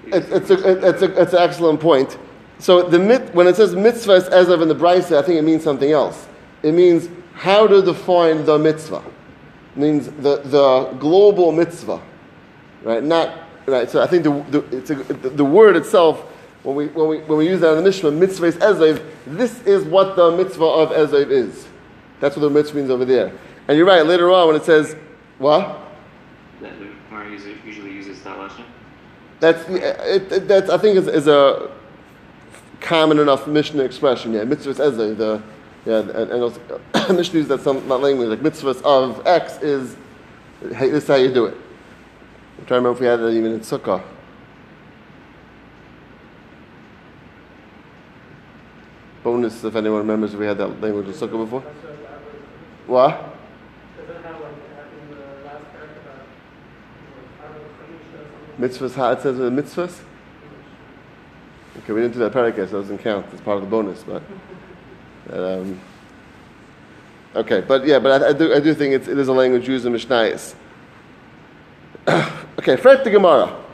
It's, 0.06 0.28
it's, 0.28 0.50
a, 0.50 0.88
it's, 0.88 1.02
a, 1.02 1.22
it's 1.22 1.32
an 1.32 1.38
excellent 1.40 1.80
point. 1.80 2.16
So 2.58 2.82
the 2.82 2.98
mit, 2.98 3.34
when 3.34 3.46
it 3.46 3.56
says 3.56 3.74
mitzvah 3.74 4.12
is 4.12 4.28
as 4.28 4.48
of 4.48 4.62
in 4.62 4.68
the 4.68 4.74
Brisa, 4.74 5.18
I 5.18 5.22
think 5.22 5.38
it 5.38 5.42
means 5.42 5.62
something 5.62 5.90
else. 5.90 6.26
It 6.62 6.72
means 6.72 7.08
how 7.34 7.66
to 7.66 7.82
define 7.82 8.44
the 8.44 8.58
mitzvah. 8.58 9.02
Means 9.76 10.06
the, 10.06 10.38
the 10.38 10.96
global 10.98 11.52
mitzvah, 11.52 12.00
right? 12.82 13.02
Not 13.02 13.42
right. 13.66 13.90
So 13.90 14.00
I 14.00 14.06
think 14.06 14.24
the, 14.24 14.30
the, 14.50 14.76
it's 14.78 14.88
a, 14.88 14.94
the, 14.94 15.28
the 15.28 15.44
word 15.44 15.76
itself, 15.76 16.20
when 16.62 16.76
we, 16.76 16.86
when, 16.86 17.08
we, 17.08 17.18
when 17.18 17.36
we 17.38 17.46
use 17.46 17.60
that 17.60 17.72
in 17.72 17.76
the 17.76 17.82
Mishnah, 17.82 18.10
mitzvah 18.10 18.46
is 18.46 18.56
ezev, 18.56 19.04
this 19.26 19.60
is 19.64 19.84
what 19.84 20.16
the 20.16 20.30
mitzvah 20.34 20.64
of 20.64 20.88
ezev 20.90 21.30
is. 21.30 21.68
That's 22.20 22.36
what 22.36 22.42
the 22.42 22.50
mitzvah 22.50 22.78
means 22.78 22.90
over 22.90 23.04
there. 23.04 23.32
And 23.68 23.76
you're 23.76 23.86
right, 23.86 24.06
later 24.06 24.30
on 24.30 24.46
when 24.46 24.56
it 24.56 24.64
says, 24.64 24.96
what? 25.38 25.78
That 26.62 26.78
the 26.78 26.86
Gemara 27.10 27.30
usually, 27.30 27.92
uses 27.92 28.22
that 28.22 28.38
lashon. 28.38 28.64
That's, 29.40 29.68
it, 29.68 30.32
it, 30.32 30.48
that's 30.48 30.70
I 30.70 30.78
think, 30.78 30.96
is, 30.96 31.06
is 31.06 31.28
a 31.28 31.70
common 32.80 33.18
enough 33.18 33.46
Mishnah 33.46 33.82
expression. 33.82 34.32
Yeah, 34.32 34.44
mitzvahs 34.44 34.76
ezev, 34.76 35.18
the, 35.18 35.42
yeah, 35.86 36.00
and, 36.00 36.10
and 36.10 36.42
also, 36.42 36.60
Mishnah 37.14 37.38
uses 37.38 37.48
that 37.48 37.60
some 37.60 37.86
not 37.86 38.00
language, 38.00 38.28
like 38.28 38.40
mitzvahs 38.40 38.82
of 38.82 39.24
X 39.24 39.62
is, 39.62 39.96
hey, 40.60 40.90
this 40.90 41.04
is 41.04 41.08
how 41.08 41.14
you 41.14 41.32
do 41.32 41.46
it. 41.46 41.54
I'm 42.58 42.66
trying 42.66 42.82
to 42.82 42.88
remember 42.88 42.92
if 42.92 43.00
we 43.00 43.06
had 43.06 43.20
that 43.20 43.30
even 43.30 43.52
in 43.52 43.60
Sukkah. 43.60 44.02
Bonus, 49.22 49.62
if 49.62 49.76
anyone 49.76 49.98
remembers 49.98 50.34
if 50.34 50.40
we 50.40 50.46
had 50.46 50.58
that 50.58 50.80
language 50.80 51.06
in 51.06 51.12
Sukkah 51.12 51.38
before. 51.44 51.60
What? 52.88 53.36
Mitzvahs, 58.58 58.94
how 58.94 59.12
it 59.12 59.20
says 59.20 59.36
the 59.36 59.50
mitzvahs? 59.50 60.00
Okay, 61.78 61.92
we 61.92 62.00
didn't 62.00 62.14
do 62.14 62.20
that 62.20 62.32
parakeh, 62.32 62.68
so 62.68 62.78
it 62.78 62.82
doesn't 62.82 62.98
count. 62.98 63.26
It's 63.32 63.42
part 63.42 63.58
of 63.58 63.62
the 63.62 63.70
bonus, 63.70 64.02
but. 64.02 64.22
Um, 65.32 65.80
okay, 67.34 67.60
but 67.60 67.86
yeah, 67.86 67.98
but 67.98 68.22
I, 68.22 68.28
I, 68.28 68.32
do, 68.32 68.54
I 68.54 68.60
do 68.60 68.74
think 68.74 68.94
it's, 68.94 69.08
it 69.08 69.18
is 69.18 69.28
a 69.28 69.32
language 69.32 69.68
used 69.68 69.86
in 69.86 69.92
Mishnayos. 69.92 70.54
okay, 72.58 72.76
Fret 72.76 73.02
the 73.02 73.10
Gemara. 73.10 73.64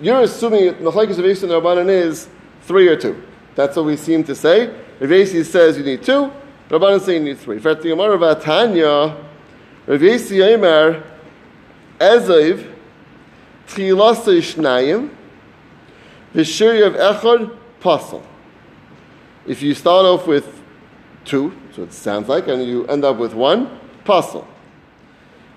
You're 0.00 0.22
assuming 0.22 0.74
Machlekes 0.74 1.18
Rav 1.18 1.78
and 1.78 1.86
Rabbanan 1.86 1.88
is 1.88 2.28
three 2.62 2.88
or 2.88 2.96
two. 2.96 3.22
That's 3.54 3.76
what 3.76 3.84
we 3.84 3.96
seem 3.96 4.24
to 4.24 4.34
say. 4.34 4.68
Rav 5.00 5.28
says 5.28 5.78
you 5.78 5.84
need 5.84 6.02
two. 6.02 6.32
Rabbanan 6.68 7.00
say 7.00 7.14
you 7.14 7.20
need 7.20 7.38
three. 7.38 7.58
Fret 7.58 7.82
the 7.82 7.90
Gemara 7.90 8.18
Vatanya. 8.18 9.22
Rav 9.86 10.02
Yasi 10.02 10.42
Omer 10.42 11.04
Ezev 11.98 12.74
Tchilasa 13.68 14.38
Shnayim 14.38 15.10
V'shiri 16.34 16.86
of 16.86 16.94
Echad 16.94 17.56
Pasal. 17.80 18.22
If 19.46 19.62
you 19.62 19.74
start 19.74 20.06
off 20.06 20.26
with 20.26 20.63
two, 21.24 21.52
so 21.74 21.82
it 21.82 21.92
sounds 21.92 22.28
like, 22.28 22.48
and 22.48 22.64
you 22.64 22.86
end 22.86 23.04
up 23.04 23.16
with 23.16 23.34
one, 23.34 23.80
Pasal. 24.04 24.46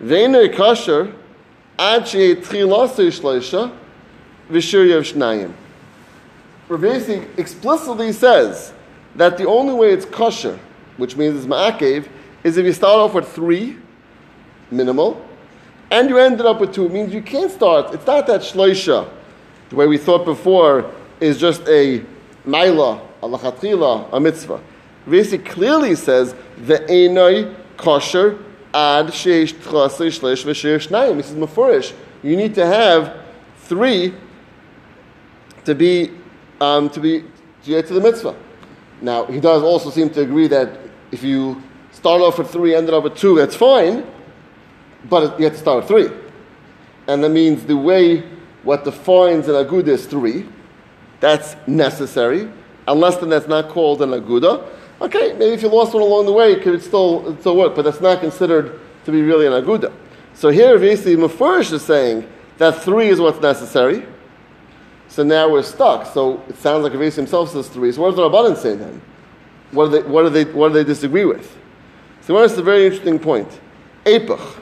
Ve'enu 0.01 0.53
kasher 0.53 1.13
ad 1.77 2.07
she'e 2.07 2.35
tchilasa 2.35 3.07
shleisha 3.07 3.75
v'shiri 4.49 4.97
of 4.97 5.03
Shnayim. 5.03 5.53
Rav 6.69 6.81
Yasi 6.81 7.25
explicitly 7.37 8.11
says 8.11 8.73
that 9.15 9.37
the 9.37 9.45
only 9.47 9.73
way 9.73 9.93
it's 9.93 10.05
kosher, 10.05 10.59
which 10.97 11.15
means 11.15 11.37
it's 11.37 11.45
ma'akev, 11.45 12.07
is 12.43 12.57
if 12.57 12.65
you 12.65 12.73
start 12.73 12.99
off 12.99 13.13
with 13.13 13.27
three, 13.27 13.77
minimal, 14.69 15.23
and 15.89 16.09
you 16.09 16.17
ended 16.17 16.45
up 16.45 16.59
with 16.59 16.73
two. 16.73 16.85
It 16.85 16.91
means 16.91 17.13
you 17.13 17.21
can't 17.21 17.51
start. 17.51 17.93
It's 17.93 18.05
not 18.05 18.27
that 18.27 18.41
shloisha, 18.41 19.09
the 19.69 19.75
way 19.75 19.87
we 19.87 19.97
thought 19.97 20.25
before, 20.25 20.91
is 21.19 21.37
just 21.39 21.61
a 21.67 22.03
maila, 22.45 23.01
a 23.23 23.27
lachatchila, 23.27 24.09
a 24.11 24.19
mitzvah. 24.19 24.61
Rasi 25.07 25.43
clearly 25.43 25.95
says 25.95 26.35
the 26.57 26.79
enoi 26.79 27.55
kosher 27.77 28.43
ad 28.73 29.07
sheish 29.07 29.53
tchasei 29.53 30.07
shleish 30.07 30.43
v'sheir 30.43 30.85
shnayim. 30.85 31.15
He 31.15 31.23
says 31.23 31.35
mafurish. 31.35 31.93
You 32.23 32.35
need 32.35 32.53
to 32.55 32.65
have 32.65 33.17
three 33.57 34.13
to 35.65 35.73
be 35.73 36.11
um, 36.61 36.89
to 36.91 36.99
be 36.99 37.21
to 37.21 37.27
get 37.65 37.87
to 37.87 37.93
the 37.93 38.01
mitzvah. 38.01 38.35
Now 39.01 39.25
he 39.25 39.39
does 39.39 39.63
also 39.63 39.89
seem 39.89 40.09
to 40.11 40.21
agree 40.21 40.47
that 40.47 40.79
if 41.11 41.23
you 41.23 41.61
start 41.91 42.21
off 42.21 42.37
with 42.37 42.51
three, 42.51 42.75
ended 42.75 42.93
up 42.93 43.03
with 43.03 43.15
two, 43.15 43.35
that's 43.35 43.55
fine 43.55 44.05
but 45.09 45.39
you 45.39 45.45
have 45.45 45.53
to 45.53 45.59
start 45.59 45.77
with 45.77 45.87
three. 45.87 46.17
And 47.07 47.23
that 47.23 47.29
means 47.29 47.65
the 47.65 47.77
way 47.77 48.21
what 48.63 48.83
defines 48.83 49.47
an 49.47 49.55
aguda 49.55 49.89
is 49.89 50.05
three. 50.05 50.47
That's 51.19 51.55
necessary. 51.67 52.49
Unless 52.87 53.17
then 53.17 53.29
that's 53.29 53.47
not 53.47 53.69
called 53.69 54.01
an 54.01 54.09
aguda. 54.09 54.67
Okay, 55.07 55.31
maybe 55.37 55.53
if 55.53 55.61
you 55.61 55.69
lost 55.69 55.93
one 55.93 56.03
along 56.03 56.25
the 56.25 56.33
way, 56.33 56.51
it 56.51 56.63
could 56.63 56.83
still, 56.83 57.29
it 57.29 57.39
still 57.39 57.55
work, 57.55 57.73
but 57.77 57.83
that's 57.83 58.01
not 58.01 58.19
considered 58.19 58.77
to 59.05 59.11
be 59.13 59.21
really 59.21 59.47
an 59.47 59.53
aguda. 59.53 59.93
So 60.33 60.49
here, 60.49 60.77
Visi 60.77 61.15
Mufurish 61.15 61.71
is 61.71 61.81
saying 61.81 62.27
that 62.57 62.83
three 62.83 63.07
is 63.07 63.21
what's 63.21 63.39
necessary. 63.39 64.05
So 65.07 65.23
now 65.23 65.49
we're 65.49 65.63
stuck. 65.63 66.13
So 66.13 66.43
it 66.49 66.57
sounds 66.57 66.83
like 66.83 66.91
Visi 66.91 67.21
himself 67.21 67.51
says 67.51 67.69
three. 67.69 67.93
So 67.93 68.01
what 68.01 68.09
does 68.09 68.17
the 68.17 68.29
Rabbanan 68.29 68.57
say 68.57 68.75
then? 68.75 69.01
What 69.71 69.91
do 69.91 70.01
they, 70.01 70.09
what 70.09 70.23
do 70.23 70.29
they, 70.29 70.43
what 70.43 70.67
do 70.67 70.73
they 70.73 70.83
disagree 70.83 71.23
with? 71.23 71.57
So 72.23 72.33
what 72.33 72.43
is 72.43 72.57
a 72.57 72.61
very 72.61 72.85
interesting 72.87 73.17
point. 73.17 73.47
Epach. 74.03 74.59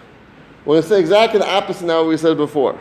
We're 0.64 0.76
going 0.76 0.84
to 0.84 0.90
say 0.90 1.00
exactly 1.00 1.40
the 1.40 1.50
opposite 1.50 1.88
now 1.88 2.02
what 2.02 2.10
we 2.10 2.18
said 2.18 2.38
before. 2.38 2.80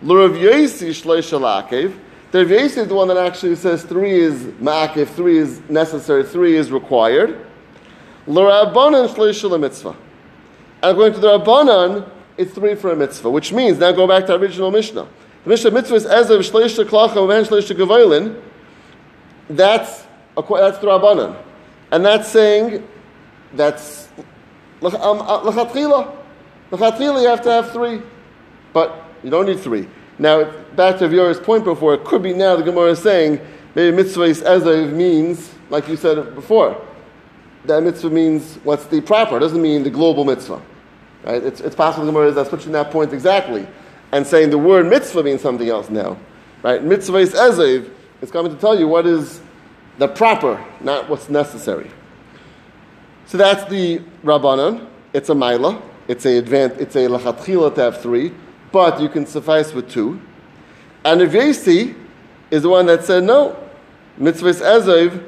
L'Rav 0.00 0.30
Yosi 0.30 0.88
Alakev. 0.88 1.98
The 2.32 2.44
Rav 2.44 2.50
is 2.50 2.74
the 2.74 2.94
one 2.94 3.08
that 3.08 3.16
actually 3.16 3.54
says 3.56 3.84
three 3.84 4.12
is 4.12 4.42
ma'akev, 4.60 5.08
three 5.08 5.38
is 5.38 5.60
necessary, 5.68 6.24
three 6.24 6.56
is 6.56 6.72
required. 6.72 7.46
L'Rabbanan 8.26 9.08
Shleish 9.08 9.60
Mitzvah. 9.60 9.96
And 10.82 10.92
according 10.92 11.14
to 11.14 11.20
the 11.20 11.38
Rabbanan, 11.38 12.10
it's 12.36 12.52
three 12.52 12.74
for 12.74 12.90
a 12.90 12.96
mitzvah, 12.96 13.30
which 13.30 13.52
means, 13.52 13.78
now 13.78 13.92
go 13.92 14.06
back 14.06 14.26
to 14.26 14.32
our 14.32 14.38
original 14.38 14.70
Mishnah. 14.70 15.08
The 15.44 15.50
Mishnah 15.50 15.70
mitzvah 15.70 15.94
is 15.94 16.04
Ezev 16.04 16.40
Shleish 16.40 16.84
Klacha, 16.84 17.26
Man 17.26 17.44
Shleish 17.44 17.74
Gavailin. 17.74 18.42
That's, 19.48 20.04
that's 20.34 20.78
the 20.78 20.86
Rabbanan. 20.86 21.36
And 21.92 22.04
that's 22.04 22.28
saying, 22.28 22.86
that's 23.54 24.08
L'chatchila. 24.82 26.08
Um, 26.08 26.18
L'chatchila, 26.72 27.22
you 27.22 27.28
have 27.28 27.42
to 27.42 27.50
have 27.50 27.70
three, 27.72 28.02
but 28.72 29.04
you 29.22 29.30
don't 29.30 29.46
need 29.46 29.60
three. 29.60 29.88
Now, 30.18 30.50
back 30.74 30.98
to 30.98 31.08
Vyora's 31.08 31.40
point 31.40 31.64
before, 31.64 31.94
it 31.94 32.04
could 32.04 32.22
be 32.22 32.32
now 32.32 32.56
the 32.56 32.62
Gemara 32.62 32.92
is 32.92 32.98
saying 33.00 33.40
maybe 33.74 33.94
mitzvah 33.96 34.22
is 34.22 34.42
ezev 34.42 34.92
means, 34.92 35.52
like 35.68 35.88
you 35.88 35.96
said 35.96 36.34
before, 36.34 36.80
that 37.66 37.82
mitzvah 37.82 38.10
means 38.10 38.56
what's 38.64 38.86
the 38.86 39.00
proper, 39.00 39.36
it 39.36 39.40
doesn't 39.40 39.60
mean 39.60 39.82
the 39.82 39.90
global 39.90 40.24
mitzvah. 40.24 40.62
Right? 41.24 41.42
It's, 41.42 41.60
it's 41.60 41.74
possible 41.74 42.06
the 42.06 42.12
Gemara 42.12 42.28
is 42.28 42.34
that's 42.34 42.48
switching 42.48 42.72
that 42.72 42.90
point 42.90 43.12
exactly 43.12 43.66
and 44.12 44.26
saying 44.26 44.50
the 44.50 44.58
word 44.58 44.86
mitzvah 44.86 45.22
means 45.22 45.40
something 45.40 45.68
else 45.68 45.90
now. 45.90 46.16
Right? 46.62 46.82
Mitzvah 46.82 47.18
is 47.18 47.34
ezev, 47.34 47.90
it's 48.22 48.32
coming 48.32 48.52
to 48.54 48.58
tell 48.58 48.78
you 48.78 48.88
what 48.88 49.06
is 49.06 49.40
the 49.98 50.08
proper, 50.08 50.64
not 50.80 51.08
what's 51.08 51.28
necessary. 51.28 51.90
So 53.26 53.36
that's 53.36 53.68
the 53.68 54.00
Rabbanan. 54.22 54.86
It's 55.12 55.30
a 55.30 55.34
Maila. 55.34 55.82
It's 56.08 56.24
a 56.24 56.38
advant, 56.38 56.80
it's 56.80 56.94
a 56.94 57.00
lachatchila 57.00 57.74
to 57.74 57.80
have 57.80 58.00
three, 58.00 58.32
but 58.76 59.00
you 59.00 59.08
can 59.08 59.24
suffice 59.24 59.72
with 59.72 59.90
two. 59.90 60.20
And 61.02 61.18
Ravesi 61.22 61.96
is 62.50 62.62
the 62.62 62.68
one 62.68 62.84
that 62.84 63.04
said 63.04 63.24
no. 63.24 63.56
Mitzvah 64.18 64.50
ezev, 64.50 65.24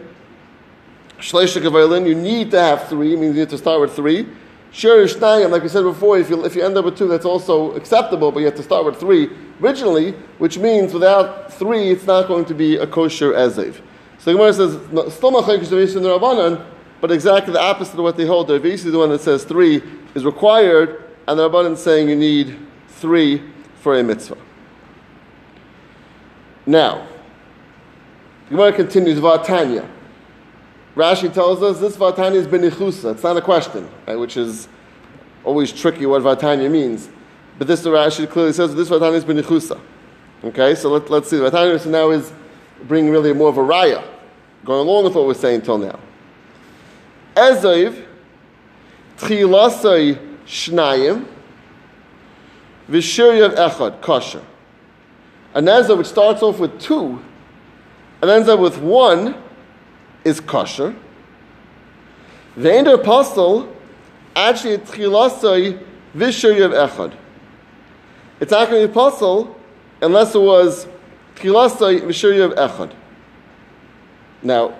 shleisha 1.18 1.62
kavalin, 1.62 2.06
you 2.06 2.14
need 2.14 2.50
to 2.50 2.60
have 2.60 2.88
three, 2.90 3.16
means 3.16 3.34
you 3.34 3.40
need 3.44 3.48
to 3.48 3.56
start 3.56 3.80
with 3.80 3.96
three. 3.96 4.28
Sure, 4.70 5.02
Shnayim, 5.06 5.48
like 5.48 5.62
we 5.62 5.70
said 5.70 5.82
before, 5.82 6.18
if 6.18 6.28
you, 6.28 6.44
if 6.44 6.54
you 6.54 6.62
end 6.62 6.76
up 6.76 6.84
with 6.84 6.98
two, 6.98 7.08
that's 7.08 7.24
also 7.24 7.72
acceptable, 7.72 8.30
but 8.30 8.40
you 8.40 8.44
have 8.44 8.54
to 8.56 8.62
start 8.62 8.84
with 8.84 9.00
three 9.00 9.30
originally, 9.62 10.10
which 10.36 10.58
means 10.58 10.92
without 10.92 11.50
three, 11.50 11.88
it's 11.88 12.04
not 12.04 12.28
going 12.28 12.44
to 12.44 12.54
be 12.54 12.76
a 12.76 12.86
kosher 12.86 13.32
ezev. 13.32 13.80
So 14.18 14.30
the 14.30 14.32
Gemara 14.32 14.52
says, 14.52 14.72
still 15.14 15.38
in 15.38 16.02
the 16.02 16.18
Rabbanan, 16.18 16.66
but 17.00 17.10
exactly 17.10 17.54
the 17.54 17.62
opposite 17.62 17.94
of 17.94 18.00
what 18.00 18.18
they 18.18 18.26
hold. 18.26 18.48
The 18.48 18.60
Ravesi 18.60 18.72
is 18.74 18.84
the 18.84 18.98
one 18.98 19.08
that 19.08 19.22
says 19.22 19.44
three 19.44 19.82
is 20.14 20.26
required, 20.26 21.02
and 21.26 21.38
the 21.38 21.48
Rabbanan 21.48 21.72
is 21.72 21.82
saying 21.82 22.10
you 22.10 22.16
need 22.16 22.67
three 23.00 23.42
for 23.80 23.98
a 23.98 24.02
mitzvah. 24.02 24.36
Now, 26.66 27.06
the 28.44 28.50
Gemara 28.50 28.72
continues, 28.72 29.18
Vatanya. 29.18 29.88
Rashi 30.94 31.32
tells 31.32 31.62
us 31.62 31.80
this 31.80 31.96
Vatanya 31.96 32.34
is 32.34 32.46
benichusa. 32.46 33.12
It's 33.12 33.22
not 33.22 33.36
a 33.36 33.40
question, 33.40 33.88
right, 34.06 34.16
which 34.16 34.36
is 34.36 34.68
always 35.44 35.72
tricky 35.72 36.06
what 36.06 36.22
Vatanya 36.22 36.70
means. 36.70 37.08
But 37.56 37.68
this 37.68 37.82
Rashi 37.82 38.28
clearly 38.28 38.52
says 38.52 38.74
this 38.74 38.88
Vatanya 38.88 39.14
is 39.14 39.24
benichusa. 39.24 39.80
Okay, 40.44 40.74
so 40.74 40.90
let, 40.90 41.08
let's 41.10 41.30
see. 41.30 41.36
Vatanya 41.36 41.78
so 41.80 41.90
now 41.90 42.10
is 42.10 42.32
bringing 42.84 43.10
really 43.10 43.32
more 43.32 43.48
of 43.48 43.58
a 43.58 43.62
raya. 43.62 44.04
going 44.64 44.86
along 44.86 45.04
with 45.04 45.14
what 45.14 45.26
we're 45.26 45.34
saying 45.34 45.62
till 45.62 45.78
now. 45.78 45.98
Ezoiv, 47.34 48.04
tchilasai 49.18 50.18
shnayim, 50.46 51.26
v'shiryav 52.88 53.56
echad, 53.56 54.00
kosher. 54.00 54.42
A 55.54 55.60
nezah 55.60 55.96
which 55.96 56.06
starts 56.06 56.42
off 56.42 56.58
with 56.58 56.80
two 56.80 57.22
and 58.20 58.30
ends 58.30 58.48
up 58.48 58.60
with 58.60 58.78
one 58.78 59.34
is 60.24 60.40
kosher. 60.40 60.94
The 62.56 62.72
end 62.72 62.88
apostle 62.88 63.74
actually 64.34 64.78
tchilasai 64.78 65.84
v'shiryav 66.16 66.88
echad. 66.88 67.14
It's 68.40 68.50
not 68.50 68.68
going 68.68 68.82
to 68.82 68.88
be 68.88 68.92
apostle 68.92 69.56
unless 70.00 70.34
it 70.34 70.40
was 70.40 70.86
tchilasai 71.36 72.00
v'shiryav 72.00 72.54
echad. 72.56 72.92
Now, 74.42 74.74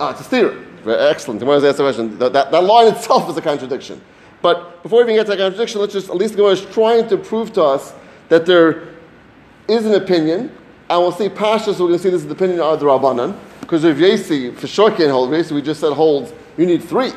ah, 0.00 0.10
it's 0.10 0.20
a 0.20 0.24
theory. 0.24 0.66
Excellent. 0.86 1.42
Asked 1.42 1.76
the 1.78 1.82
question. 1.82 2.18
That, 2.18 2.32
that, 2.32 2.50
that 2.50 2.64
line 2.64 2.92
itself 2.92 3.28
is 3.28 3.36
a 3.36 3.42
contradiction. 3.42 4.00
But 4.42 4.82
before 4.82 4.98
we 4.98 5.12
even 5.12 5.16
get 5.16 5.24
to 5.24 5.36
that 5.36 5.38
contradiction, 5.38 5.80
let's 5.80 5.92
just, 5.92 6.08
at 6.08 6.16
least 6.16 6.36
Gemara 6.36 6.52
is 6.52 6.64
trying 6.66 7.08
to 7.08 7.16
prove 7.16 7.52
to 7.54 7.62
us 7.62 7.94
that 8.28 8.46
there 8.46 8.88
is 9.68 9.86
an 9.86 9.94
opinion, 9.94 10.56
and 10.88 11.00
we'll 11.00 11.12
see 11.12 11.28
Pashas, 11.28 11.80
we're 11.80 11.88
going 11.88 11.92
to 11.94 11.98
see 11.98 12.10
this 12.10 12.22
is 12.22 12.28
the 12.28 12.34
opinion 12.34 12.60
of 12.60 12.78
the 12.78 12.86
Rabbanan, 12.86 13.36
because 13.60 13.84
Rav 13.84 13.96
Yesi, 13.96 14.56
for 14.56 14.66
sure 14.66 14.90
can't 14.90 15.10
hold, 15.10 15.32
Rav 15.32 15.50
we 15.50 15.62
just 15.62 15.80
said 15.80 15.92
holds, 15.92 16.32
you 16.56 16.66
need 16.66 16.84
three. 16.84 17.12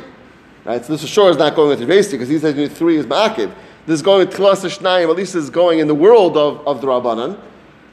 Right? 0.65 0.83
So 0.83 0.93
this 0.93 1.01
for 1.01 1.07
sure 1.07 1.29
is 1.29 1.37
not 1.37 1.55
going 1.55 1.69
with 1.77 1.87
Yesi, 1.87 2.11
because 2.11 2.29
he 2.29 2.39
says 2.39 2.55
you 2.55 2.63
need 2.63 2.71
three 2.71 2.97
is 2.97 3.05
Ma'akiv. 3.05 3.53
This 3.85 3.95
is 3.95 4.01
going 4.01 4.27
with 4.27 4.35
Tchilas 4.35 4.65
Shnayim, 4.77 5.09
at 5.09 5.15
least 5.15 5.35
is 5.35 5.49
going 5.49 5.79
in 5.79 5.87
the 5.87 5.95
world 5.95 6.37
of, 6.37 6.65
of 6.67 6.81
the 6.81 6.87
Rabbanan. 6.87 7.39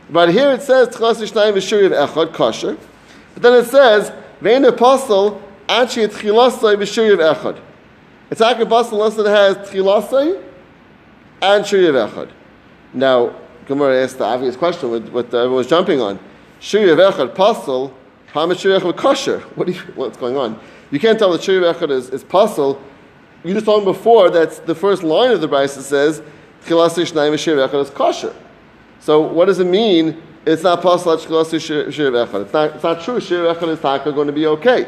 But 0.08 0.30
here 0.30 0.52
it 0.52 0.62
says 0.62 0.88
Tchilas 0.88 1.16
Shnayim 1.30 1.54
V'shuri 1.54 1.86
of 1.86 2.10
Echad, 2.10 2.32
kosher. 2.32 2.76
But 3.34 3.42
then 3.42 3.54
it 3.54 3.66
says, 3.66 4.12
Vein 4.40 4.64
Apostle, 4.64 5.42
Achi 5.68 6.06
Tchilasai 6.06 6.76
V'shuri 6.76 7.12
of 7.12 7.36
Echad. 7.36 7.60
It's 8.30 8.40
apostle 8.40 9.02
unless 9.02 9.18
it 9.18 9.26
has 9.26 9.56
Tchilasai 9.68 10.42
and 11.42 11.66
Shuri 11.66 11.86
of 11.86 11.94
Echad. 11.94 12.30
Now, 12.92 13.34
Gemara 13.66 14.02
asked 14.02 14.18
the 14.18 14.24
obvious 14.24 14.56
question, 14.56 14.90
what, 14.90 15.02
what 15.12 15.26
everyone 15.26 15.56
was 15.56 15.66
jumping 15.66 16.00
on. 16.00 16.18
Shuri 16.58 16.90
of 16.90 16.98
Echad, 16.98 17.30
apostle, 17.30 17.94
how 18.32 18.46
much 18.46 18.60
Shuri 18.60 18.74
of 18.74 18.82
Echad 18.82 18.96
kosher? 18.96 19.40
What 19.54 19.68
you, 19.68 19.74
what's 19.94 20.16
going 20.16 20.36
on? 20.36 20.58
You 20.90 20.98
can't 20.98 21.18
tell 21.18 21.30
that 21.32 21.42
Shuri 21.42 21.66
of 21.66 21.76
Echad 21.76 21.90
is, 21.90 22.10
is 22.10 22.22
apostle. 22.22 22.82
You 23.44 23.54
just 23.54 23.66
told 23.66 23.82
him 23.82 23.84
before 23.84 24.30
that's 24.30 24.58
the 24.60 24.74
first 24.74 25.02
line 25.02 25.30
of 25.30 25.40
the 25.40 25.48
Brisa 25.48 25.80
says, 25.80 26.20
Tchilasai 26.64 27.12
Shnayim 27.12 27.38
Shuri 27.38 27.62
of 27.62 27.70
Echad 27.70 27.82
is 27.82 27.90
kosher. 27.90 28.34
So 28.98 29.20
what 29.20 29.44
does 29.44 29.60
it 29.60 29.66
mean? 29.66 30.20
It's 30.44 30.62
not 30.62 30.82
possible 30.82 31.16
that 31.16 31.28
Shchilas 31.28 31.60
Shir 31.92 32.10
Echad. 32.10 32.42
It's 32.44 32.52
not, 32.52 32.74
it's 32.74 32.82
not 32.82 33.00
true. 33.02 33.20
Shir 33.20 33.54
Echad 33.54 33.68
is 33.68 33.80
taka 33.80 34.10
going 34.10 34.26
to 34.26 34.32
be 34.32 34.46
okay. 34.46 34.84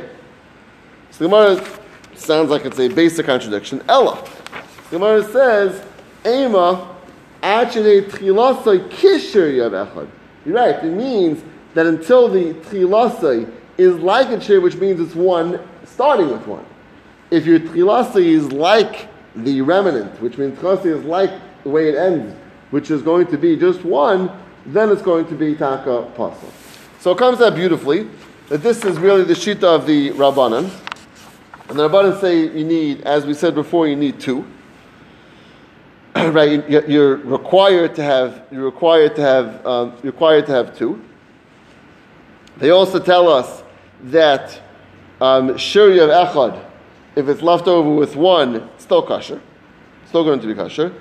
So 1.10 1.24
the 1.24 1.30
Gemara 1.30 1.64
sounds 2.20 2.50
like 2.50 2.64
it's 2.64 2.78
a 2.78 2.88
basic 2.88 3.26
contradiction. 3.26 3.82
Ella. 3.88 4.24
Gemara 4.90 5.22
says, 5.24 5.84
Ema 6.26 6.96
actually 7.42 8.02
Tchilasai 8.02 8.88
Kishir 8.88 9.54
Yav 9.54 9.86
Echad. 9.86 10.08
You're 10.44 10.56
right. 10.56 10.82
It 10.82 10.92
means 10.92 11.42
that 11.74 11.86
until 11.86 12.28
the 12.28 12.54
Tchilasai 12.54 13.52
is 13.76 13.96
like 13.96 14.28
a 14.28 14.40
shir, 14.40 14.60
which 14.60 14.76
means 14.76 15.00
it's 15.00 15.14
one 15.14 15.60
starting 15.84 16.30
with 16.30 16.46
one. 16.46 16.64
If 17.30 17.46
your 17.46 17.60
Tchilasai 17.60 18.24
is 18.24 18.52
like 18.52 19.08
the 19.36 19.60
remnant, 19.60 20.20
which 20.20 20.38
means 20.38 20.58
Tchilasai 20.58 20.98
is 20.98 21.04
like 21.04 21.30
the 21.62 21.70
way 21.70 21.88
it 21.90 21.94
ends, 21.94 22.34
which 22.70 22.90
is 22.90 23.02
going 23.02 23.26
to 23.28 23.38
be 23.38 23.56
just 23.56 23.84
one, 23.84 24.30
then 24.66 24.90
it's 24.90 25.02
going 25.02 25.26
to 25.26 25.34
be 25.34 25.54
taka 25.54 26.10
pasul. 26.16 26.50
So 27.00 27.12
it 27.12 27.18
comes 27.18 27.40
out 27.40 27.54
beautifully 27.54 28.08
that 28.48 28.62
this 28.62 28.84
is 28.84 28.98
really 28.98 29.24
the 29.24 29.34
shita 29.34 29.62
of 29.62 29.86
the 29.86 30.10
rabbanan, 30.10 30.70
and 31.68 31.78
the 31.78 31.88
rabbanan 31.88 32.20
say 32.20 32.40
you 32.46 32.64
need, 32.64 33.02
as 33.02 33.26
we 33.26 33.34
said 33.34 33.54
before, 33.54 33.86
you 33.86 33.96
need 33.96 34.18
two. 34.20 34.44
right, 36.16 36.68
you- 36.68 36.84
you're 36.88 37.16
required 37.16 37.94
to 37.96 38.02
have 38.02 38.42
you're 38.50 38.64
required 38.64 39.14
to 39.16 39.22
have 39.22 39.66
um, 39.66 39.92
required 40.02 40.46
to 40.46 40.52
have 40.52 40.76
two. 40.76 41.00
They 42.56 42.70
also 42.70 42.98
tell 42.98 43.28
us 43.28 43.62
that 44.04 44.60
um, 45.20 45.56
shuri 45.56 45.98
of 46.00 46.08
echad, 46.10 46.64
if 47.16 47.28
it's 47.28 47.42
left 47.42 47.66
over 47.68 47.90
with 47.94 48.16
one, 48.16 48.56
it's 48.56 48.84
still 48.84 49.02
kosher, 49.02 49.40
still 50.06 50.24
going 50.24 50.40
to 50.40 50.46
be 50.46 50.54
kosher, 50.54 50.92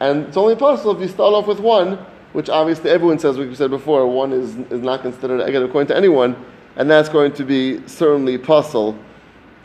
and 0.00 0.24
it's 0.26 0.36
only 0.36 0.56
possible 0.56 0.94
if 0.94 1.00
you 1.00 1.08
start 1.08 1.32
off 1.34 1.46
with 1.46 1.60
one, 1.60 1.98
which 2.32 2.48
obviously 2.48 2.90
everyone 2.90 3.18
says, 3.18 3.38
like 3.38 3.48
we 3.48 3.54
said 3.54 3.70
before, 3.70 4.06
one 4.06 4.32
is, 4.32 4.56
is 4.70 4.80
not 4.80 5.02
considered 5.02 5.40
eged 5.40 5.64
according 5.64 5.88
to 5.88 5.96
anyone, 5.96 6.36
and 6.76 6.90
that's 6.90 7.08
going 7.08 7.32
to 7.32 7.44
be 7.44 7.86
certainly 7.86 8.36
possible 8.36 8.98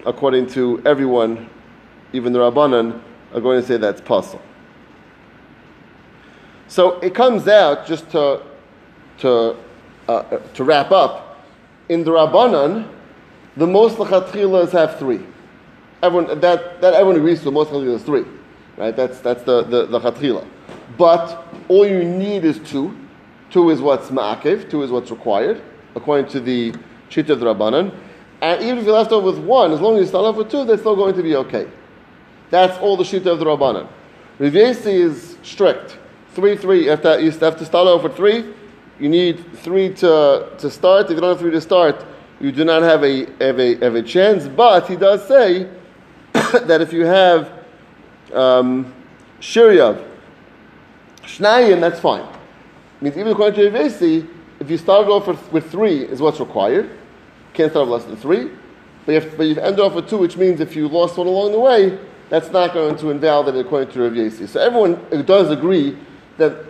according 0.05 0.47
to 0.47 0.81
everyone, 0.85 1.49
even 2.13 2.33
the 2.33 2.39
Rabbanan 2.39 3.01
are 3.33 3.41
going 3.41 3.61
to 3.61 3.67
say 3.67 3.77
that's 3.77 4.01
possible. 4.01 4.41
So 6.67 6.99
it 6.99 7.13
comes 7.13 7.47
out 7.47 7.85
just 7.85 8.09
to 8.11 8.43
to 9.19 9.55
uh, 10.07 10.23
to 10.53 10.63
wrap 10.63 10.91
up 10.91 11.45
in 11.89 12.03
the 12.03 12.11
Rabbanan, 12.11 12.87
the 13.57 13.67
most 13.67 13.97
lachatchilas 13.97 14.71
have 14.71 14.97
three. 14.97 15.19
Everyone 16.01 16.39
that, 16.39 16.81
that 16.81 16.93
everyone 16.93 17.17
agrees 17.17 17.39
to. 17.39 17.45
The 17.45 17.51
most 17.51 17.71
lachatchilas 17.71 18.01
three, 18.01 18.25
right? 18.77 18.95
That's 18.95 19.19
that's 19.19 19.43
the 19.43 19.63
the, 19.63 19.85
the. 19.85 20.47
But 20.97 21.45
all 21.67 21.85
you 21.85 22.03
need 22.03 22.45
is 22.45 22.59
two. 22.59 22.97
Two 23.49 23.69
is 23.69 23.81
what's 23.81 24.09
ma'akev. 24.09 24.69
Two 24.69 24.83
is 24.83 24.91
what's 24.91 25.11
required 25.11 25.61
according 25.95 26.31
to 26.31 26.39
the 26.39 26.73
sheet 27.09 27.29
of 27.29 27.39
the 27.39 27.45
Rabbanan. 27.45 27.93
And 28.41 28.61
even 28.63 28.79
if 28.79 28.85
you're 28.85 28.93
left 28.93 29.11
over 29.11 29.27
with 29.27 29.37
one, 29.37 29.71
as 29.71 29.79
long 29.79 29.95
as 29.95 30.01
you 30.01 30.07
start 30.07 30.25
off 30.25 30.35
with 30.35 30.49
two, 30.49 30.65
they're 30.65 30.77
still 30.77 30.95
going 30.95 31.15
to 31.15 31.21
be 31.21 31.35
okay. 31.35 31.67
That's 32.49 32.77
all 32.79 32.97
the 32.97 33.05
sheet 33.05 33.25
of 33.27 33.39
the 33.39 33.45
Rabbanan. 33.45 33.87
Rav 34.39 34.55
is 34.55 35.37
strict. 35.43 35.97
Three, 36.33 36.57
three. 36.57 36.85
You 36.85 36.89
have, 36.89 37.01
to, 37.03 37.21
you 37.21 37.29
have 37.31 37.57
to 37.57 37.65
start 37.65 37.87
off 37.87 38.03
with 38.03 38.15
three. 38.15 38.53
You 38.99 39.09
need 39.09 39.45
three 39.57 39.93
to, 39.95 40.49
to 40.57 40.71
start. 40.71 41.05
If 41.05 41.11
you 41.11 41.21
don't 41.21 41.29
have 41.29 41.39
three 41.39 41.51
to 41.51 41.61
start, 41.61 42.03
you 42.39 42.51
do 42.51 42.65
not 42.65 42.81
have 42.81 43.03
a, 43.03 43.25
have 43.43 43.59
a, 43.59 43.75
have 43.77 43.95
a 43.95 44.01
chance. 44.01 44.47
But 44.47 44.87
he 44.87 44.95
does 44.95 45.27
say 45.27 45.69
that 46.33 46.81
if 46.81 46.91
you 46.91 47.05
have 47.05 47.51
um, 48.33 48.93
Shiryav, 49.39 50.07
Shnayim, 51.23 51.79
that's 51.79 51.99
fine. 51.99 52.21
It 52.21 53.01
Means 53.01 53.17
even 53.17 53.31
according 53.31 53.59
to 53.59 53.69
Rav 53.69 54.03
if 54.59 54.69
you 54.69 54.77
start 54.77 55.07
off 55.07 55.27
with, 55.27 55.51
with 55.51 55.71
three, 55.71 56.03
is 56.03 56.21
what's 56.21 56.39
required. 56.39 56.89
Can't 57.53 57.71
start 57.71 57.87
off 57.87 57.91
less 57.91 58.05
than 58.05 58.17
three. 58.17 58.51
But 59.05 59.13
you, 59.13 59.19
have, 59.19 59.37
but 59.37 59.43
you 59.43 59.55
end 59.59 59.79
off 59.79 59.93
with 59.93 60.09
two, 60.09 60.17
which 60.17 60.37
means 60.37 60.59
if 60.59 60.75
you 60.75 60.87
lost 60.87 61.17
one 61.17 61.27
along 61.27 61.51
the 61.51 61.59
way, 61.59 61.97
that's 62.29 62.49
not 62.51 62.73
going 62.73 62.95
to 62.97 63.09
invalidate 63.09 63.55
it 63.55 63.65
according 63.65 63.91
to 63.93 64.03
Rav 64.03 64.13
Yesi. 64.13 64.47
So 64.47 64.59
everyone 64.61 65.25
does 65.25 65.49
agree 65.49 65.97
that 66.37 66.65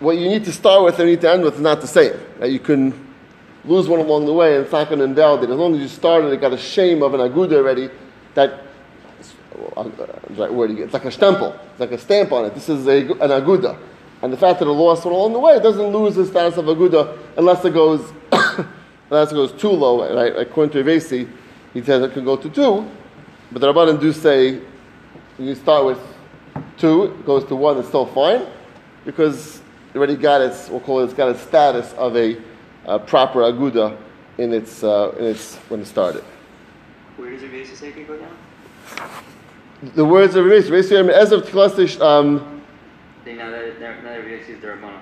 what 0.00 0.16
you 0.16 0.28
need 0.28 0.44
to 0.44 0.52
start 0.52 0.84
with 0.84 0.98
and 0.98 1.08
you 1.08 1.16
need 1.16 1.22
to 1.22 1.30
end 1.30 1.42
with 1.42 1.54
is 1.54 1.60
not 1.60 1.80
the 1.80 1.86
same. 1.86 2.18
That 2.38 2.50
you 2.50 2.58
can 2.58 3.08
lose 3.64 3.88
one 3.88 4.00
along 4.00 4.26
the 4.26 4.32
way 4.32 4.56
and 4.56 4.64
it's 4.64 4.72
not 4.72 4.88
going 4.88 4.98
to 4.98 5.04
invalidate. 5.04 5.50
As 5.50 5.56
long 5.56 5.74
as 5.74 5.80
you 5.80 5.88
started, 5.88 6.32
it 6.32 6.40
got 6.40 6.52
a 6.52 6.58
shame 6.58 7.02
of 7.02 7.14
an 7.14 7.20
aguda 7.20 7.56
already, 7.56 7.90
that 8.34 8.62
uh, 9.76 9.88
right 10.30 10.52
word 10.52 10.70
again. 10.70 10.84
It's 10.84 10.94
like 10.94 11.04
a 11.04 11.08
stempel. 11.08 11.58
It's 11.70 11.80
like 11.80 11.92
a 11.92 11.98
stamp 11.98 12.32
on 12.32 12.46
it. 12.46 12.54
This 12.54 12.68
is 12.68 12.86
a, 12.86 13.00
an 13.00 13.30
aguda. 13.30 13.78
And 14.22 14.32
the 14.32 14.36
fact 14.36 14.58
that 14.58 14.66
it 14.66 14.70
lost 14.70 15.04
one 15.04 15.14
along 15.14 15.32
the 15.32 15.38
way, 15.38 15.54
it 15.54 15.62
doesn't 15.62 15.86
lose 15.86 16.14
the 16.14 16.26
status 16.26 16.58
of 16.58 16.66
aguda 16.66 17.18
unless 17.36 17.64
it 17.64 17.72
goes 17.72 18.12
unless 19.10 19.32
it 19.32 19.34
goes 19.34 19.52
too 19.52 19.70
low. 19.70 20.14
Right? 20.14 20.34
According 20.36 20.72
to 20.72 20.84
Ravesi, 20.84 21.28
he 21.74 21.82
says 21.82 22.02
it 22.02 22.12
can 22.12 22.24
go 22.24 22.36
to 22.36 22.48
two, 22.48 22.88
but 23.52 23.60
the 23.60 23.72
Rabbanan 23.72 24.00
do 24.00 24.12
say 24.12 24.60
you 25.38 25.54
start 25.54 25.84
with 25.84 25.98
two, 26.76 27.04
it 27.04 27.26
goes 27.26 27.44
to 27.46 27.56
one, 27.56 27.78
it's 27.78 27.88
still 27.88 28.06
fine, 28.06 28.46
because 29.04 29.60
it 29.94 29.98
already 29.98 30.16
got 30.16 30.40
its, 30.40 30.68
we'll 30.68 30.80
call 30.80 31.00
it, 31.00 31.04
it's 31.04 31.14
got 31.14 31.28
its 31.28 31.40
status 31.40 31.92
of 31.94 32.16
a, 32.16 32.36
uh 32.86 32.98
proper 32.98 33.40
aguda 33.40 33.96
in 34.38 34.52
its, 34.52 34.82
uh, 34.82 35.14
in 35.18 35.26
its, 35.26 35.56
when 35.68 35.80
it 35.80 35.86
started. 35.86 36.24
Where 37.16 37.30
does 37.30 37.42
Ravasi 37.42 37.76
say 37.76 37.88
it 37.88 37.94
can 37.94 38.06
go 38.06 38.18
down? 38.18 38.36
The 39.94 40.04
words 40.04 40.34
of 40.34 40.44
Ravesi, 40.44 40.70
Ravesi, 40.70 41.10
as 41.10 41.32
of 41.32 41.42
Tchlasish, 41.42 42.00
um, 42.00 42.62
now 43.26 43.50
that 43.50 43.80
now 43.80 44.02
that 44.02 44.24
is 44.24 44.60
the 44.60 44.66
Rabbana. 44.66 45.00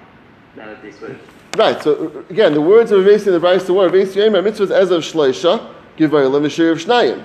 Right, 1.56 1.82
so 1.82 2.24
again, 2.30 2.54
the 2.54 2.60
words 2.60 2.90
of 2.90 3.04
Ravesi 3.04 3.28
in 3.28 3.32
the 3.32 3.40
Bryce, 3.40 3.64
the 3.64 3.72
word, 3.72 3.92
Ravesi, 3.92 4.16
Yemer, 4.16 4.42
mitzvahs 4.42 4.70
as 4.70 4.90
of 4.90 5.02
Shleisha, 5.02 5.74
a 5.96 6.00
limashir 6.00 6.72
of 6.72 6.78
Shnayim. 6.78 7.24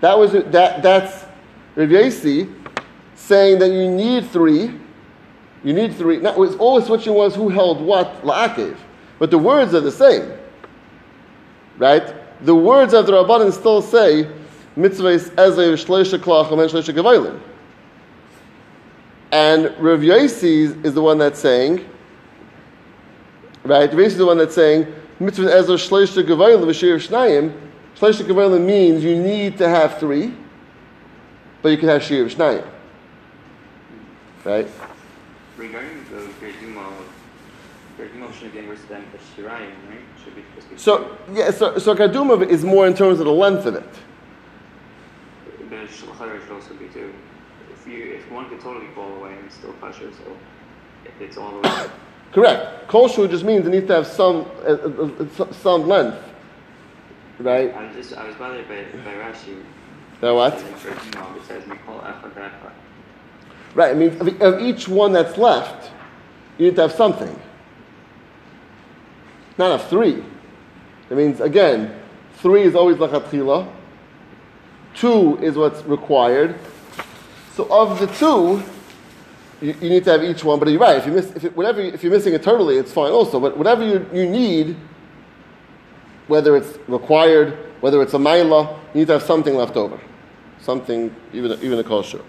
That 0.00 0.18
was, 0.18 0.32
that, 0.32 0.82
that's 0.82 1.24
Rav 1.76 1.90
Yasi 1.90 2.48
saying 3.14 3.58
that 3.60 3.70
you 3.70 3.90
need 3.90 4.28
three, 4.30 4.78
you 5.64 5.72
need 5.72 5.94
three. 5.94 6.18
Now, 6.18 6.42
it's 6.42 6.56
always 6.56 6.86
switching 6.86 7.14
was 7.14 7.34
who 7.34 7.48
held 7.48 7.80
what 7.80 8.22
la'akev, 8.22 8.76
but 9.18 9.30
the 9.30 9.38
words 9.38 9.74
are 9.74 9.80
the 9.80 9.92
same, 9.92 10.32
right? 11.78 12.14
The 12.44 12.54
words 12.54 12.92
of 12.94 13.06
the 13.06 13.12
Rabbanan 13.12 13.52
still 13.52 13.80
say 13.80 14.28
mitzvahs 14.76 15.30
ezay 15.30 15.72
shleisha 15.74 16.18
klach 16.18 16.50
and 16.50 16.60
shleisha 16.60 16.94
gavailin. 16.94 17.40
And 19.30 19.74
Rav 19.78 20.02
is 20.04 20.94
the 20.94 21.00
one 21.00 21.18
that's 21.18 21.38
saying, 21.38 21.88
right? 23.64 23.90
Yasi 23.90 24.04
is 24.04 24.16
the 24.16 24.26
one 24.26 24.38
that's 24.38 24.54
saying 24.54 24.86
Mitzvah 25.20 25.52
Ezra 25.54 25.76
Shleisha 25.76 26.22
Gavolim 26.24 26.64
V'Shir 26.64 26.96
Shnayim. 26.96 27.52
Shleisha 27.96 28.24
Gavolim 28.24 28.64
means 28.64 29.04
you 29.04 29.16
need 29.20 29.58
to 29.58 29.68
have 29.68 29.98
three, 29.98 30.34
but 31.60 31.68
you 31.68 31.78
can 31.78 31.88
have 31.88 32.02
Shir 32.02 32.24
Shnayim. 32.26 32.66
Right? 34.44 34.68
Regarding 35.56 36.04
the 36.10 36.28
Gerduma, 36.44 36.92
Gerduma 37.98 38.32
shouldn't 38.34 38.52
be 38.52 38.58
any 38.58 38.68
worse 38.68 38.82
than 38.88 39.04
the 39.12 39.18
Shirayim, 39.18 39.70
right? 39.88 40.00
Should 40.24 40.34
be 40.34 40.42
supposed 40.42 40.68
to 40.68 40.74
be 40.74 40.80
So 40.80 41.18
yeah, 41.32 41.50
so 41.50 41.78
so 41.78 41.94
Kaduma 41.94 42.48
is 42.48 42.64
more 42.64 42.86
in 42.86 42.94
terms 42.94 43.20
of 43.20 43.26
the 43.26 43.32
length 43.32 43.66
of 43.66 43.76
it. 43.76 43.84
The 45.68 45.76
Shulchan 45.76 46.42
should 46.42 46.52
also 46.52 46.74
be 46.74 46.86
too. 46.88 47.12
If 47.72 47.86
you 47.86 48.14
if 48.14 48.30
one 48.32 48.48
could 48.48 48.60
totally 48.60 48.88
fall 48.94 49.14
away 49.14 49.36
and 49.38 49.52
still 49.52 49.72
pressure, 49.74 50.10
so 50.12 50.36
if 51.04 51.20
it's 51.20 51.36
all 51.36 51.60
the 51.60 51.68
way 51.68 51.90
Correct. 52.32 52.88
Kosher 52.88 53.28
just 53.28 53.44
means 53.44 53.66
it 53.66 53.70
needs 53.70 53.86
to 53.86 53.94
have 53.94 54.06
some 54.06 54.46
uh, 54.64 54.72
uh, 54.72 55.44
uh, 55.44 55.52
some 55.52 55.86
length, 55.86 56.18
right? 57.38 57.74
I 57.74 57.86
was 57.86 57.94
just 57.94 58.18
I 58.18 58.26
was 58.26 58.34
bothered 58.36 58.66
by 58.68 58.84
by 59.04 59.14
Rashi. 59.14 59.62
That 60.20 60.30
what? 60.30 60.54
It 60.54 60.62
says 60.78 61.64
Mikol 61.64 62.02
Echad 62.02 62.34
Echad. 62.34 62.72
Right. 63.74 63.90
I 63.90 63.94
mean, 63.94 64.10
of, 64.20 64.42
of 64.42 64.60
each 64.60 64.88
one 64.88 65.12
that's 65.12 65.36
left, 65.36 65.90
you 66.58 66.66
need 66.66 66.76
to 66.76 66.82
have 66.82 66.92
something. 66.92 67.38
Not 69.58 69.78
have 69.78 69.88
three. 69.88 70.24
That 71.08 71.16
means 71.16 71.40
again, 71.40 71.98
three 72.36 72.62
is 72.62 72.74
always 72.74 72.96
lachatchila. 72.96 73.70
Two 74.94 75.38
is 75.42 75.56
what's 75.56 75.82
required. 75.84 76.58
So 77.54 77.66
of 77.70 77.98
the 77.98 78.06
two, 78.06 78.62
you, 79.62 79.74
you 79.80 79.88
need 79.88 80.04
to 80.04 80.10
have 80.10 80.24
each 80.24 80.42
one. 80.44 80.58
But 80.58 80.68
you're 80.68 80.80
right. 80.80 80.96
If 80.96 81.06
you 81.06 81.12
miss, 81.12 81.30
if 81.32 81.44
it, 81.44 81.56
whatever, 81.56 81.80
if 81.80 82.02
you're 82.02 82.12
missing 82.12 82.34
it 82.34 82.42
totally, 82.42 82.76
it's 82.76 82.92
fine 82.92 83.12
also. 83.12 83.38
But 83.38 83.56
whatever 83.56 83.84
you, 83.84 84.06
you 84.12 84.28
need, 84.28 84.76
whether 86.26 86.56
it's 86.56 86.78
required, 86.88 87.56
whether 87.80 88.02
it's 88.02 88.14
a 88.14 88.18
maila, 88.18 88.76
you 88.92 89.00
need 89.00 89.06
to 89.06 89.14
have 89.14 89.22
something 89.22 89.54
left 89.54 89.76
over, 89.76 89.98
something 90.60 91.14
even 91.32 91.52
even 91.62 91.78
a 91.78 91.84
kosher. 91.84 92.20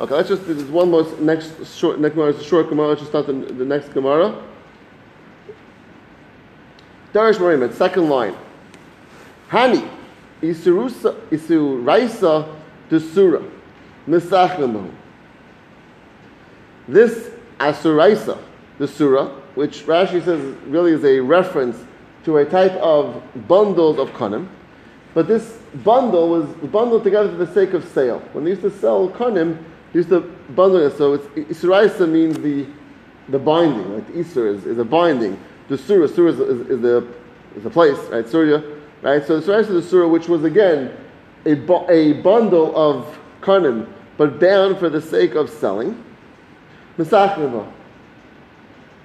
Okay, 0.00 0.14
let's 0.14 0.28
just 0.28 0.46
there's 0.46 0.64
one 0.64 0.90
more 0.90 1.06
next 1.20 1.74
short 1.74 1.98
next 1.98 2.14
Gemara 2.14 2.30
is 2.30 2.40
a 2.40 2.44
short 2.44 2.68
Gemara. 2.68 2.88
Let's 2.88 3.00
just 3.00 3.12
start 3.12 3.26
the, 3.26 3.32
the 3.32 3.64
next 3.64 3.88
Gemara. 3.92 4.44
Darish 7.12 7.36
Mareimar, 7.36 7.72
second 7.72 8.08
line. 8.08 8.36
Hani 9.50 9.88
isurusa 10.42 11.16
isuraisa 11.30 12.46
desura 12.90 13.42
This 16.88 17.30
asuraisa 17.58 18.38
desura, 18.78 19.30
which 19.54 19.84
Rashi 19.86 20.24
says 20.24 20.40
really 20.66 20.92
is 20.92 21.04
a 21.04 21.20
reference 21.20 21.76
to 22.24 22.38
a 22.38 22.44
type 22.44 22.72
of 22.72 23.22
bundles 23.46 23.98
of 23.98 24.10
kanim, 24.10 24.48
but 25.14 25.26
this 25.26 25.58
bundle 25.84 26.28
was 26.28 26.46
bundled 26.70 27.04
together 27.04 27.30
for 27.30 27.36
the 27.36 27.52
sake 27.52 27.72
of 27.72 27.84
sale. 27.88 28.20
When 28.32 28.44
they 28.44 28.50
used 28.50 28.62
to 28.62 28.70
sell 28.70 29.08
kanim, 29.08 29.58
they 29.92 29.98
used 29.98 30.10
to 30.10 30.20
bundle 30.50 30.80
it. 30.86 30.96
So 30.96 31.14
it's 31.14 31.26
isuraisa 31.26 32.08
means 32.08 32.38
the 32.38 32.66
the 33.28 33.38
binding, 33.38 33.94
like 33.94 34.06
the 34.06 34.14
Isur 34.14 34.54
is, 34.54 34.64
is 34.64 34.78
a 34.78 34.84
binding. 34.84 35.38
The 35.68 35.76
surah, 35.76 36.06
surah 36.06 36.30
is, 36.30 36.40
is, 36.40 36.66
is 36.68 36.80
the 36.80 37.06
is 37.56 37.66
a 37.66 37.70
place, 37.70 37.98
right? 38.08 38.26
Surah, 38.26 38.62
right? 39.02 39.26
So 39.26 39.38
the 39.38 39.44
surah 39.44 39.58
is 39.58 39.68
the 39.68 39.82
surah, 39.82 40.08
which 40.08 40.28
was 40.28 40.44
again 40.44 40.96
a, 41.44 41.54
bu- 41.54 41.90
a 41.90 42.14
bundle 42.22 42.74
of 42.74 43.18
kanim, 43.42 43.86
but 44.18 44.38
bound 44.38 44.78
for 44.78 44.90
the 44.90 45.00
sake 45.00 45.34
of 45.34 45.48
selling. 45.48 46.04
Misachneva. 46.98 47.72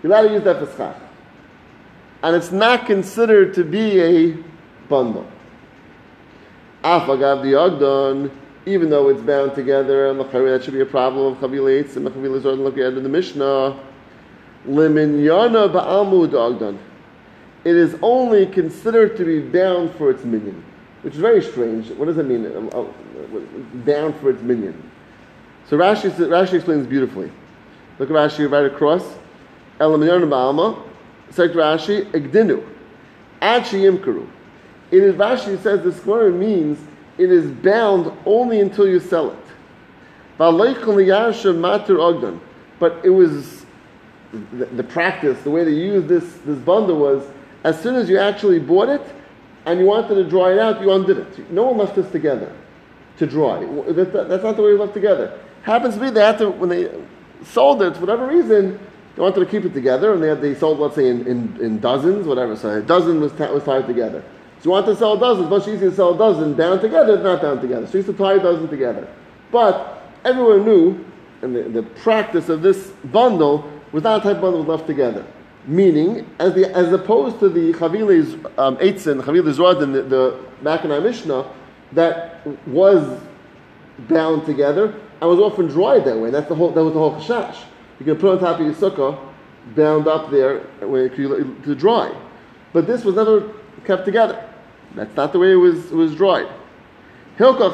You're 0.02 0.12
allowed 0.12 0.28
to 0.28 0.34
use 0.34 0.43
that 0.43 0.60
for 0.60 0.76
schach. 0.76 0.97
And 2.23 2.36
it's 2.36 2.52
not 2.52 2.86
considered 2.86 3.54
to 3.54 3.63
be 3.63 4.02
a 4.02 4.38
bundle. 4.89 5.26
Afagav 6.84 7.43
the 7.43 7.54
Ogdon, 7.54 8.32
even 8.65 8.89
though 8.89 9.10
it's 9.10 9.21
bound 9.21 9.56
together, 9.56 10.08
and 10.08 10.19
that 10.19 10.63
should 10.63 10.73
be 10.73 10.82
a 10.82 10.86
problem 10.86 11.34
of 11.34 11.39
Chavil 11.39 11.84
Eitz 11.84 11.95
and 11.95 12.08
Chavil 12.08 12.41
Zord, 12.41 12.58
look 12.58 12.78
at 12.78 12.95
the 12.95 13.08
Mishnah. 13.08 13.80
Liminyana 14.67 15.71
ba'amud 15.71 16.32
Ogdon. 16.32 16.78
It 17.63 17.76
is 17.76 17.95
only 18.02 18.45
considered 18.47 19.15
to 19.17 19.26
be 19.26 19.39
bound 19.39 19.93
for 19.95 20.10
its 20.10 20.26
minion, 20.26 20.63
which 21.04 21.13
is 21.13 21.19
very 21.19 21.41
strange. 21.41 21.89
What 21.91 22.06
does 22.06 22.15
that 22.15 22.23
mean? 22.26 22.45
Um, 22.58 22.69
uh, 22.73 22.84
Bound 23.86 24.15
for 24.17 24.30
its 24.32 24.41
minion. 24.41 24.91
So 25.69 25.78
Rashi, 25.78 26.10
Rashi 26.12 26.54
explains 26.56 26.86
beautifully. 26.88 27.32
Look 27.99 28.10
at 28.10 28.15
Rashi 28.15 28.49
right 28.52 28.65
across. 28.65 29.04
Elaminyan 29.80 30.28
ba'alma. 30.30 30.82
Said 31.30 31.52
Rashi, 31.54 32.06
Egdinu. 32.12 32.63
Achi 33.41 33.82
yimkaru. 33.82 34.28
It 34.91 35.04
is 35.04 35.15
Rashi 35.15 35.58
says 35.62 35.84
this 35.84 35.99
Gemara 36.02 36.32
means 36.32 36.80
it 37.17 37.32
is 37.32 37.49
bound 37.52 38.12
only 38.26 38.60
until 38.60 38.88
you 38.88 38.99
sell 38.99 39.32
it. 39.32 39.38
But 40.38 40.56
it 43.06 43.10
was 43.10 43.65
the, 44.32 44.65
the 44.65 44.84
practice, 44.84 45.41
the 45.43 45.52
way 45.52 45.63
they 45.63 45.71
used 45.71 46.08
this, 46.08 46.23
this 46.45 46.58
bundle 46.60 46.97
was 46.97 47.23
as 47.63 47.80
soon 47.82 47.95
as 47.95 48.10
you 48.10 48.17
actually 48.17 48.60
bought 48.60 48.89
it 48.89 49.02
and 49.65 49.80
you 49.80 49.86
wanted 49.86 50.15
to 50.15 50.23
dry 50.30 50.52
it 50.54 50.60
out, 50.60 50.82
you 50.82 50.91
undid 50.91 51.17
it. 51.19 51.52
No 51.52 51.63
one 51.65 51.78
left 51.78 51.95
this 51.95 52.10
together 52.12 52.52
to. 53.17 53.26
That- 53.93 54.12
that- 54.13 54.30
That's 54.30 54.43
not 54.43 54.56
the 54.58 54.63
way 54.63 54.73
we 54.73 54.78
left 54.80 54.93
together. 54.93 55.39
Happens 55.63 55.95
to 55.95 56.02
be 56.02 56.10
they 56.10 56.21
had 56.21 56.38
to, 56.39 56.49
when 56.49 56.69
they 56.69 56.91
sold 57.45 57.82
it, 57.82 57.95
for 57.95 58.02
whatever 58.02 58.28
reason, 58.28 58.80
they 59.15 59.21
wanted 59.21 59.39
to 59.39 59.45
keep 59.45 59.65
it 59.65 59.73
together 59.73 60.13
and 60.13 60.21
they, 60.21 60.28
had, 60.28 60.41
they 60.41 60.56
sold, 60.56 60.80
let's 60.80 60.95
say, 60.95 61.08
in, 61.08 61.26
in, 61.26 61.58
in 61.62 61.80
dozens, 61.80 62.28
whatever. 62.28 62.56
So 62.56 62.69
a 62.78 62.82
dozen 62.82 63.21
was, 63.21 63.32
ta- 63.34 63.52
was 63.52 63.63
tied 63.63 63.88
together. 63.88 64.23
So 64.60 64.65
you 64.65 64.71
want 64.71 64.86
to 64.88 64.95
sell 64.95 65.13
a 65.13 65.19
dozen, 65.19 65.43
it's 65.43 65.52
much 65.52 65.67
easier 65.67 65.89
to 65.89 65.95
sell 65.95 66.13
a 66.13 66.17
dozen 66.17 66.54
bound 66.54 66.82
together 66.82 67.21
not 67.21 67.41
bound 67.41 67.62
together. 67.62 67.86
So 67.88 67.93
you 67.93 68.04
used 68.04 68.10
to 68.10 68.13
tie 68.13 68.34
a 68.34 68.39
dozen 68.39 68.67
together. 68.69 69.08
But 69.52 70.04
everyone 70.26 70.65
knew, 70.65 71.06
and 71.41 71.56
the, 71.56 71.63
the 71.63 71.84
practice 71.84 72.49
of 72.49 72.62
this 72.62 72.88
bundle 73.06 73.69
was 73.91 74.04
not 74.04 74.21
a 74.21 74.23
type 74.23 74.38
of 74.38 74.41
bundle 74.41 74.63
left 74.63 74.88
together. 74.88 75.26
Meaning, 75.65 76.30
as, 76.39 76.56
the, 76.56 76.76
as 76.76 76.91
opposed 76.91 77.39
to 77.39 77.47
the 77.47 77.71
Chavilis 77.73 78.34
um, 78.58 78.76
Eitzin, 78.78 79.21
Chavilis 79.21 79.58
Radin, 79.58 79.93
the, 79.93 80.02
the 80.02 80.39
Mackinac 80.62 81.04
Mishnah, 81.04 81.49
that 81.93 82.45
was 82.67 83.21
bound 84.10 84.45
together 84.45 84.99
and 85.21 85.30
was 85.30 85.39
often 85.39 85.67
dried 85.67 86.06
that 86.06 86.17
way. 86.17 86.30
That's 86.30 86.47
the 86.47 86.56
whole, 86.56 86.71
that 86.71 86.84
was 86.84 86.93
the 86.93 86.99
whole 86.99 87.15
chashash. 87.15 87.58
You 87.99 88.06
can 88.06 88.17
put 88.17 88.32
on 88.32 88.39
top 88.39 88.60
of 88.60 88.65
your 88.65 88.76
sukkah, 88.76 89.19
bound 89.76 90.08
up 90.08 90.30
there 90.30 90.67
it 90.82 91.63
to 91.63 91.76
dry. 91.76 92.13
But 92.73 92.88
this 92.88 93.04
was 93.04 93.15
never 93.15 93.52
kept 93.86 94.06
together. 94.06 94.49
That's 94.95 95.15
not 95.15 95.32
the 95.32 95.39
way 95.39 95.54
it 95.54 95.56
was, 95.56 95.91
it 95.91 95.95
was 95.95 96.15
dried. 96.15 96.47
Therefore, 97.38 97.69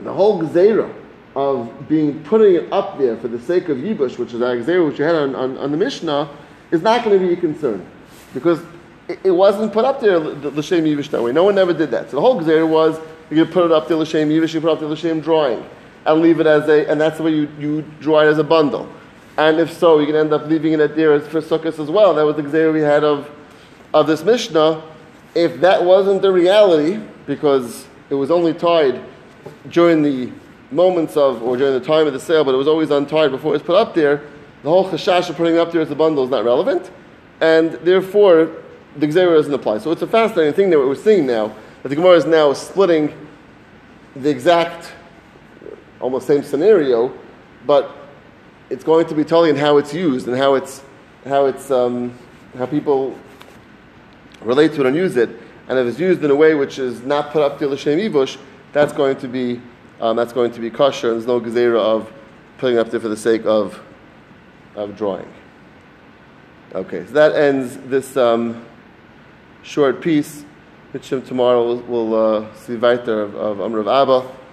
the 0.00 0.12
whole 0.12 0.42
gzeira 0.42 0.94
of 1.34 1.88
being 1.88 2.22
putting 2.22 2.54
it 2.54 2.72
up 2.72 2.98
there 2.98 3.16
for 3.16 3.28
the 3.28 3.40
sake 3.40 3.68
of 3.68 3.78
yibush, 3.78 4.18
which 4.18 4.32
is 4.32 4.42
our 4.42 4.56
gzeira 4.56 4.86
which 4.86 4.98
you 4.98 5.04
had 5.04 5.16
on, 5.16 5.34
on, 5.34 5.58
on 5.58 5.70
the 5.72 5.76
Mishnah, 5.76 6.30
is 6.70 6.82
not 6.82 7.04
going 7.04 7.18
to 7.18 7.26
be 7.26 7.32
a 7.32 7.36
concern 7.36 7.84
because 8.32 8.62
it, 9.08 9.18
it 9.24 9.30
wasn't 9.30 9.72
put 9.72 9.84
up 9.84 10.00
there 10.00 10.18
l'shem 10.18 10.84
yibush 10.84 11.10
that 11.10 11.22
way. 11.22 11.32
No 11.32 11.44
one 11.44 11.58
ever 11.58 11.72
did 11.72 11.90
that. 11.90 12.10
So 12.10 12.16
the 12.16 12.20
whole 12.20 12.40
gzeira 12.40 12.68
was 12.68 12.98
you 13.30 13.44
put 13.46 13.66
it 13.66 13.72
up 13.72 13.88
there 13.88 13.96
l'shem 13.96 14.28
yibush, 14.28 14.54
you 14.54 14.60
put 14.60 14.70
up 14.70 14.80
there 14.80 14.88
l'shem 14.88 15.20
drawing, 15.20 15.64
and 16.06 16.20
leave 16.20 16.40
it 16.40 16.46
as 16.46 16.68
a, 16.68 16.88
and 16.90 17.00
that's 17.00 17.18
the 17.18 17.22
way 17.22 17.32
you, 17.32 17.48
you 17.58 17.82
draw 18.00 18.20
it 18.20 18.26
as 18.26 18.38
a 18.38 18.44
bundle. 18.44 18.90
And 19.36 19.58
if 19.58 19.72
so, 19.72 19.98
you 19.98 20.06
can 20.06 20.16
end 20.16 20.32
up 20.32 20.46
leaving 20.46 20.74
it 20.74 20.94
there 20.94 21.12
as 21.12 21.26
for 21.26 21.40
sukkahs 21.40 21.78
as 21.80 21.90
well. 21.90 22.14
That 22.14 22.24
was 22.24 22.36
the 22.36 22.42
gzeira 22.42 22.72
we 22.72 22.80
had 22.80 23.04
of 23.04 23.30
of 23.92 24.08
this 24.08 24.24
Mishnah, 24.24 24.82
if 25.34 25.60
that 25.60 25.84
wasn't 25.84 26.20
the 26.20 26.32
reality, 26.32 27.00
because 27.26 27.86
it 28.10 28.14
was 28.14 28.30
only 28.30 28.52
tied 28.52 29.00
during 29.70 30.02
the 30.02 30.32
moments 30.72 31.16
of, 31.16 31.42
or 31.42 31.56
during 31.56 31.74
the 31.74 31.84
time 31.84 32.06
of 32.06 32.12
the 32.12 32.18
sale, 32.18 32.44
but 32.44 32.54
it 32.54 32.56
was 32.56 32.66
always 32.66 32.90
untied 32.90 33.30
before 33.30 33.52
it 33.52 33.58
was 33.58 33.62
put 33.62 33.76
up 33.76 33.94
there, 33.94 34.22
the 34.64 34.68
whole 34.68 34.90
chashash 34.90 35.30
of 35.30 35.36
putting 35.36 35.54
it 35.54 35.58
up 35.58 35.70
there 35.70 35.80
as 35.80 35.90
a 35.92 35.94
bundle 35.94 36.24
is 36.24 36.30
not 36.30 36.44
relevant, 36.44 36.90
and 37.40 37.72
therefore 37.84 38.50
the 38.96 39.06
Gzera 39.06 39.36
doesn't 39.36 39.54
apply. 39.54 39.78
So 39.78 39.90
it's 39.90 40.02
a 40.02 40.06
fascinating 40.06 40.54
thing 40.54 40.70
that 40.70 40.78
we're 40.78 40.94
seeing 40.94 41.26
now, 41.26 41.54
that 41.82 41.88
the 41.88 41.96
Gemara 41.96 42.16
is 42.16 42.26
now 42.26 42.52
splitting 42.52 43.14
the 44.16 44.30
exact, 44.30 44.92
almost 46.00 46.26
same 46.26 46.42
scenario, 46.42 47.12
but 47.66 47.96
it's 48.70 48.84
going 48.84 49.06
to 49.06 49.14
be 49.14 49.24
telling 49.24 49.50
in 49.50 49.56
how 49.56 49.78
it's 49.78 49.92
used 49.92 50.28
and 50.28 50.36
how 50.36 50.54
it's, 50.54 50.82
how 51.26 51.46
it's, 51.46 51.70
um, 51.70 52.16
how 52.56 52.66
people 52.66 53.18
relate 54.42 54.72
to 54.74 54.80
it 54.80 54.86
and 54.86 54.96
use 54.96 55.16
it, 55.16 55.30
and 55.68 55.78
if 55.78 55.86
it's 55.86 55.98
used 55.98 56.22
in 56.22 56.30
a 56.30 56.34
way 56.34 56.54
which 56.54 56.78
is 56.78 57.02
not 57.02 57.32
put 57.32 57.42
up 57.42 57.58
to 57.58 57.66
the 57.66 57.74
l'shem 57.74 57.98
ivush, 57.98 58.38
that's 58.72 58.92
going 58.92 59.16
to 59.16 59.28
be 59.28 59.60
um, 60.00 60.16
that's 60.16 60.32
going 60.32 60.50
to 60.50 60.60
be 60.60 60.70
kosher, 60.70 61.12
there's 61.12 61.26
no 61.26 61.40
gezerah 61.40 61.78
of 61.78 62.12
putting 62.58 62.76
it 62.76 62.80
up 62.80 62.90
there 62.90 63.00
for 63.00 63.08
the 63.08 63.16
sake 63.16 63.46
of 63.46 63.80
of 64.74 64.96
drawing. 64.96 65.32
Okay, 66.74 67.06
so 67.06 67.12
that 67.12 67.34
ends 67.36 67.76
this 67.86 68.16
um, 68.16 68.64
short 69.64 70.00
piece. 70.00 70.44
Which 70.92 71.08
tomorrow 71.08 71.66
we'll, 71.66 71.80
we'll 71.80 72.14
uh, 72.14 72.54
see 72.54 72.76
weiter 72.76 73.22
of, 73.22 73.34
of 73.34 73.60
Amr 73.60 73.80
of 73.80 73.88
Abba. 73.88 74.43